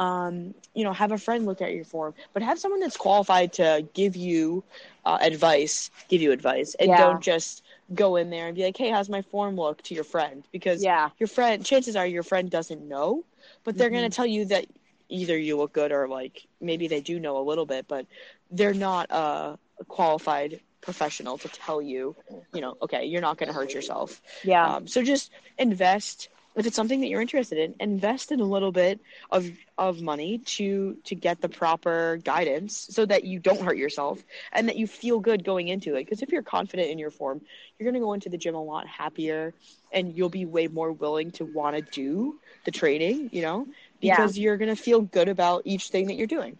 Um, 0.00 0.54
you 0.74 0.84
know, 0.84 0.92
have 0.94 1.12
a 1.12 1.18
friend 1.18 1.46
look 1.46 1.60
at 1.62 1.74
your 1.74 1.84
form, 1.84 2.14
but 2.34 2.42
have 2.42 2.58
someone 2.58 2.80
that's 2.80 2.96
qualified 2.96 3.54
to 3.54 3.86
give 3.94 4.16
you 4.16 4.64
uh, 5.04 5.18
advice, 5.20 5.90
give 6.08 6.22
you 6.22 6.32
advice, 6.32 6.74
and 6.80 6.90
Yeah. 6.90 6.96
don't 6.96 7.20
just 7.20 7.62
go 7.94 8.16
in 8.16 8.30
there 8.30 8.46
and 8.48 8.56
be 8.56 8.64
like, 8.64 8.76
"Hey, 8.78 8.90
how's 8.90 9.08
my 9.10 9.22
form 9.22 9.56
look?" 9.56 9.82
to 9.84 9.94
your 9.94 10.04
friend 10.04 10.44
because 10.52 10.86
yeah 10.86 11.10
your 11.18 11.28
friend 11.28 11.64
chances 11.64 11.96
are 11.96 12.06
your 12.06 12.22
friend 12.24 12.50
doesn't 12.50 12.88
know, 12.88 13.24
but 13.64 13.76
they're 13.78 13.90
Mhm. 13.90 13.94
going 13.96 14.10
to 14.10 14.14
tell 14.16 14.26
you 14.26 14.46
that 14.46 14.66
either 15.08 15.36
you 15.38 15.56
look 15.56 15.72
good 15.72 15.92
or 15.92 16.08
like 16.08 16.46
maybe 16.60 16.88
they 16.88 17.00
do 17.00 17.18
know 17.20 17.38
a 17.38 17.44
little 17.48 17.66
bit, 17.66 17.86
but 17.88 18.06
they're 18.50 18.74
not 18.74 19.10
a 19.10 19.58
qualified 19.88 20.60
professional 20.80 21.38
to 21.38 21.48
tell 21.48 21.80
you, 21.82 22.16
you 22.52 22.60
know, 22.60 22.76
okay, 22.82 23.04
you're 23.04 23.20
not 23.20 23.38
going 23.38 23.48
to 23.48 23.54
hurt 23.54 23.74
yourself. 23.74 24.20
Yeah. 24.42 24.76
Um, 24.76 24.86
so 24.86 25.02
just 25.02 25.30
invest 25.58 26.28
if 26.56 26.66
it's 26.66 26.76
something 26.76 27.00
that 27.00 27.08
you're 27.08 27.20
interested 27.20 27.58
in. 27.58 27.74
Invest 27.80 28.32
in 28.32 28.40
a 28.40 28.44
little 28.44 28.72
bit 28.72 29.00
of 29.30 29.48
of 29.78 30.02
money 30.02 30.38
to 30.38 30.96
to 31.04 31.14
get 31.14 31.40
the 31.40 31.48
proper 31.48 32.18
guidance 32.24 32.88
so 32.90 33.06
that 33.06 33.24
you 33.24 33.38
don't 33.38 33.60
hurt 33.60 33.76
yourself 33.76 34.22
and 34.52 34.68
that 34.68 34.76
you 34.76 34.86
feel 34.86 35.20
good 35.20 35.44
going 35.44 35.68
into 35.68 35.94
it. 35.94 36.04
Because 36.04 36.22
if 36.22 36.30
you're 36.30 36.42
confident 36.42 36.90
in 36.90 36.98
your 36.98 37.10
form, 37.10 37.40
you're 37.78 37.90
going 37.90 38.00
to 38.00 38.04
go 38.04 38.12
into 38.12 38.28
the 38.28 38.38
gym 38.38 38.54
a 38.54 38.62
lot 38.62 38.86
happier, 38.86 39.54
and 39.92 40.16
you'll 40.16 40.28
be 40.28 40.44
way 40.44 40.66
more 40.66 40.92
willing 40.92 41.30
to 41.32 41.44
want 41.44 41.76
to 41.76 41.82
do 41.82 42.38
the 42.64 42.70
training. 42.70 43.30
You 43.32 43.42
know, 43.42 43.66
because 44.00 44.36
yeah. 44.36 44.42
you're 44.44 44.56
going 44.56 44.74
to 44.74 44.82
feel 44.82 45.00
good 45.00 45.28
about 45.28 45.62
each 45.64 45.88
thing 45.88 46.06
that 46.08 46.14
you're 46.14 46.26
doing. 46.26 46.58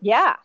Yeah. 0.00 0.36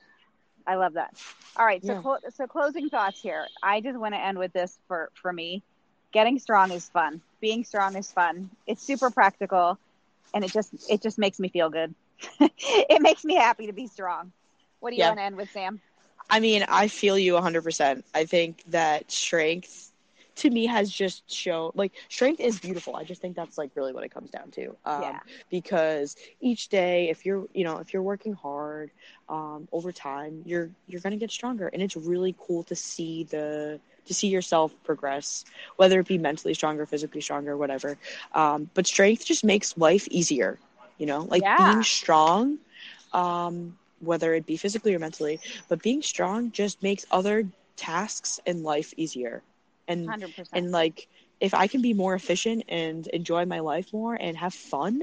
I 0.67 0.75
love 0.75 0.93
that. 0.93 1.15
All 1.57 1.65
right, 1.65 1.83
so 1.83 2.19
yeah. 2.23 2.29
so 2.29 2.47
closing 2.47 2.87
thoughts 2.89 3.19
here. 3.19 3.47
I 3.61 3.81
just 3.81 3.97
want 3.97 4.13
to 4.13 4.19
end 4.19 4.37
with 4.37 4.53
this 4.53 4.77
for 4.87 5.09
for 5.15 5.33
me. 5.33 5.63
Getting 6.11 6.39
strong 6.39 6.71
is 6.71 6.89
fun. 6.89 7.21
Being 7.39 7.63
strong 7.63 7.95
is 7.95 8.11
fun. 8.11 8.49
It's 8.67 8.83
super 8.83 9.09
practical, 9.09 9.77
and 10.33 10.43
it 10.43 10.51
just 10.51 10.73
it 10.89 11.01
just 11.01 11.17
makes 11.17 11.39
me 11.39 11.49
feel 11.49 11.69
good. 11.69 11.93
it 12.39 13.01
makes 13.01 13.23
me 13.25 13.35
happy 13.35 13.67
to 13.67 13.73
be 13.73 13.87
strong. 13.87 14.31
What 14.79 14.91
do 14.91 14.95
you 14.95 15.01
yeah. 15.01 15.09
want 15.09 15.19
to 15.19 15.23
end 15.23 15.37
with, 15.37 15.51
Sam? 15.51 15.79
I 16.29 16.39
mean, 16.39 16.63
I 16.67 16.87
feel 16.87 17.17
you 17.17 17.33
100%. 17.33 18.03
I 18.15 18.25
think 18.25 18.63
that 18.67 19.11
strength 19.11 19.91
to 20.35 20.49
me 20.49 20.65
has 20.65 20.89
just 20.89 21.29
shown 21.31 21.71
like 21.75 21.91
strength 22.09 22.39
is 22.39 22.59
beautiful. 22.59 22.95
I 22.95 23.03
just 23.03 23.21
think 23.21 23.35
that's 23.35 23.57
like 23.57 23.71
really 23.75 23.93
what 23.93 24.03
it 24.03 24.13
comes 24.13 24.29
down 24.29 24.49
to. 24.51 24.75
Um, 24.85 25.01
yeah. 25.01 25.19
Because 25.49 26.15
each 26.39 26.69
day, 26.69 27.09
if 27.09 27.25
you're 27.25 27.47
you 27.53 27.63
know 27.63 27.77
if 27.77 27.93
you're 27.93 28.01
working 28.01 28.33
hard 28.33 28.60
um, 29.29 29.67
over 29.71 29.91
time, 29.91 30.41
you're 30.45 30.69
you're 30.87 31.01
gonna 31.01 31.17
get 31.17 31.31
stronger, 31.31 31.67
and 31.67 31.81
it's 31.81 31.95
really 31.95 32.35
cool 32.39 32.63
to 32.63 32.75
see 32.75 33.23
the 33.25 33.79
to 34.05 34.13
see 34.13 34.27
yourself 34.27 34.73
progress, 34.83 35.45
whether 35.75 35.99
it 35.99 36.07
be 36.07 36.17
mentally 36.17 36.53
stronger, 36.53 36.85
physically 36.85 37.21
stronger, 37.21 37.55
whatever. 37.55 37.97
Um, 38.33 38.69
but 38.73 38.87
strength 38.87 39.25
just 39.25 39.43
makes 39.43 39.77
life 39.77 40.07
easier. 40.09 40.57
You 40.97 41.05
know, 41.07 41.21
like 41.29 41.43
yeah. 41.43 41.57
being 41.57 41.83
strong. 41.83 42.59
Um, 43.13 43.77
whether 43.99 44.33
it 44.33 44.45
be 44.47 44.57
physically 44.57 44.95
or 44.95 44.99
mentally, 44.99 45.39
but 45.67 45.81
being 45.81 46.01
strong 46.01 46.51
just 46.51 46.81
makes 46.81 47.05
other 47.11 47.47
tasks 47.75 48.39
in 48.45 48.63
life 48.63 48.93
easier 48.97 49.43
and 49.87 50.07
100%. 50.07 50.47
and 50.53 50.71
like 50.71 51.07
if 51.39 51.53
I 51.53 51.67
can 51.67 51.81
be 51.81 51.93
more 51.93 52.13
efficient 52.13 52.63
and 52.69 53.07
enjoy 53.07 53.45
my 53.45 53.59
life 53.59 53.91
more 53.93 54.15
and 54.15 54.37
have 54.37 54.53
fun, 54.53 55.01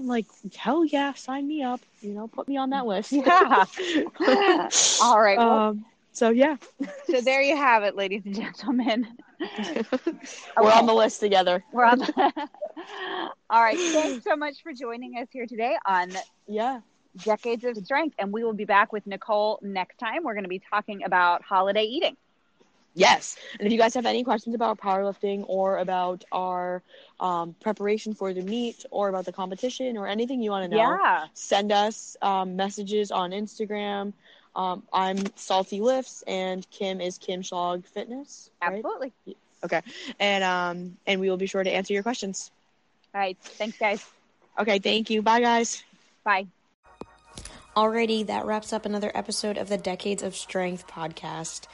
I'm 0.00 0.06
like, 0.06 0.24
hell 0.56 0.82
yeah, 0.82 1.12
sign 1.12 1.46
me 1.46 1.62
up. 1.62 1.80
You 2.00 2.14
know, 2.14 2.26
put 2.26 2.48
me 2.48 2.56
on 2.56 2.70
that 2.70 2.86
list. 2.86 3.12
Yeah. 3.12 3.66
All 5.02 5.20
right. 5.20 5.36
Well, 5.36 5.50
um, 5.50 5.84
so 6.12 6.30
yeah. 6.30 6.56
so 7.04 7.20
there 7.20 7.42
you 7.42 7.54
have 7.54 7.82
it, 7.82 7.96
ladies 7.96 8.22
and 8.24 8.34
gentlemen. 8.34 9.06
We're 9.40 9.84
okay. 9.90 9.98
on 10.56 10.86
the 10.86 10.94
list 10.94 11.20
together. 11.20 11.62
We're 11.72 11.84
on. 11.84 11.98
The... 11.98 12.48
All 13.50 13.62
right. 13.62 13.76
Thanks 13.76 14.24
so 14.24 14.36
much 14.36 14.62
for 14.62 14.72
joining 14.72 15.18
us 15.18 15.28
here 15.30 15.46
today 15.46 15.76
on 15.84 16.12
yeah 16.46 16.80
decades 17.22 17.64
of 17.64 17.76
strength, 17.84 18.16
and 18.18 18.32
we 18.32 18.42
will 18.42 18.54
be 18.54 18.64
back 18.64 18.94
with 18.94 19.06
Nicole 19.06 19.58
next 19.60 19.98
time. 19.98 20.24
We're 20.24 20.34
going 20.34 20.44
to 20.44 20.48
be 20.48 20.62
talking 20.70 21.04
about 21.04 21.42
holiday 21.42 21.84
eating. 21.84 22.16
Yes. 22.94 23.36
And 23.58 23.66
if 23.66 23.72
you 23.72 23.78
guys 23.78 23.94
have 23.94 24.06
any 24.06 24.24
questions 24.24 24.54
about 24.54 24.78
powerlifting 24.78 25.44
or 25.46 25.78
about 25.78 26.24
our 26.32 26.82
um, 27.20 27.54
preparation 27.60 28.14
for 28.14 28.34
the 28.34 28.42
meet 28.42 28.84
or 28.90 29.08
about 29.08 29.24
the 29.24 29.32
competition 29.32 29.96
or 29.96 30.06
anything 30.06 30.42
you 30.42 30.50
want 30.50 30.70
to 30.70 30.76
know, 30.76 30.82
yeah. 30.82 31.26
send 31.34 31.70
us 31.70 32.16
um, 32.20 32.56
messages 32.56 33.10
on 33.10 33.30
Instagram. 33.30 34.12
Um, 34.56 34.82
I'm 34.92 35.18
Salty 35.36 35.80
Lifts 35.80 36.24
and 36.26 36.68
Kim 36.70 37.00
is 37.00 37.18
Kim 37.18 37.42
Schlag 37.42 37.84
Fitness. 37.86 38.50
Right? 38.60 38.76
Absolutely. 38.76 39.12
Okay. 39.62 39.82
And 40.18 40.42
um 40.42 40.96
and 41.06 41.20
we 41.20 41.30
will 41.30 41.36
be 41.36 41.46
sure 41.46 41.62
to 41.62 41.70
answer 41.70 41.92
your 41.92 42.02
questions. 42.02 42.50
All 43.14 43.20
right. 43.20 43.36
Thanks 43.40 43.78
guys. 43.78 44.04
Okay, 44.58 44.78
thank 44.78 45.10
you. 45.10 45.22
Bye 45.22 45.40
guys. 45.40 45.84
Bye. 46.24 46.46
Alrighty, 47.76 48.26
that 48.26 48.46
wraps 48.46 48.72
up 48.72 48.84
another 48.84 49.12
episode 49.14 49.56
of 49.56 49.68
the 49.68 49.78
Decades 49.78 50.22
of 50.22 50.34
Strength 50.34 50.88
podcast. 50.88 51.66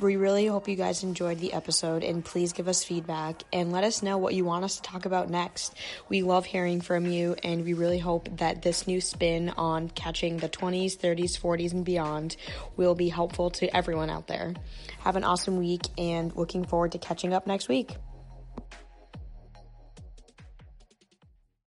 We 0.00 0.16
really 0.16 0.46
hope 0.46 0.68
you 0.68 0.74
guys 0.74 1.02
enjoyed 1.02 1.38
the 1.38 1.52
episode 1.52 2.02
and 2.02 2.24
please 2.24 2.54
give 2.54 2.66
us 2.66 2.82
feedback 2.82 3.42
and 3.52 3.72
let 3.72 3.84
us 3.84 4.02
know 4.02 4.16
what 4.16 4.34
you 4.34 4.44
want 4.44 4.64
us 4.64 4.76
to 4.76 4.82
talk 4.82 5.04
about 5.04 5.28
next. 5.28 5.74
We 6.08 6.22
love 6.22 6.46
hearing 6.46 6.80
from 6.80 7.06
you 7.06 7.36
and 7.44 7.62
we 7.62 7.74
really 7.74 7.98
hope 7.98 8.28
that 8.38 8.62
this 8.62 8.86
new 8.86 9.00
spin 9.02 9.50
on 9.50 9.90
catching 9.90 10.38
the 10.38 10.48
20s, 10.48 10.96
30s, 10.96 11.38
40s, 11.38 11.72
and 11.72 11.84
beyond 11.84 12.36
will 12.76 12.94
be 12.94 13.10
helpful 13.10 13.50
to 13.50 13.76
everyone 13.76 14.08
out 14.08 14.28
there. 14.28 14.54
Have 15.00 15.16
an 15.16 15.24
awesome 15.24 15.58
week 15.58 15.82
and 15.98 16.34
looking 16.34 16.64
forward 16.64 16.92
to 16.92 16.98
catching 16.98 17.34
up 17.34 17.46
next 17.46 17.68
week. 17.68 17.94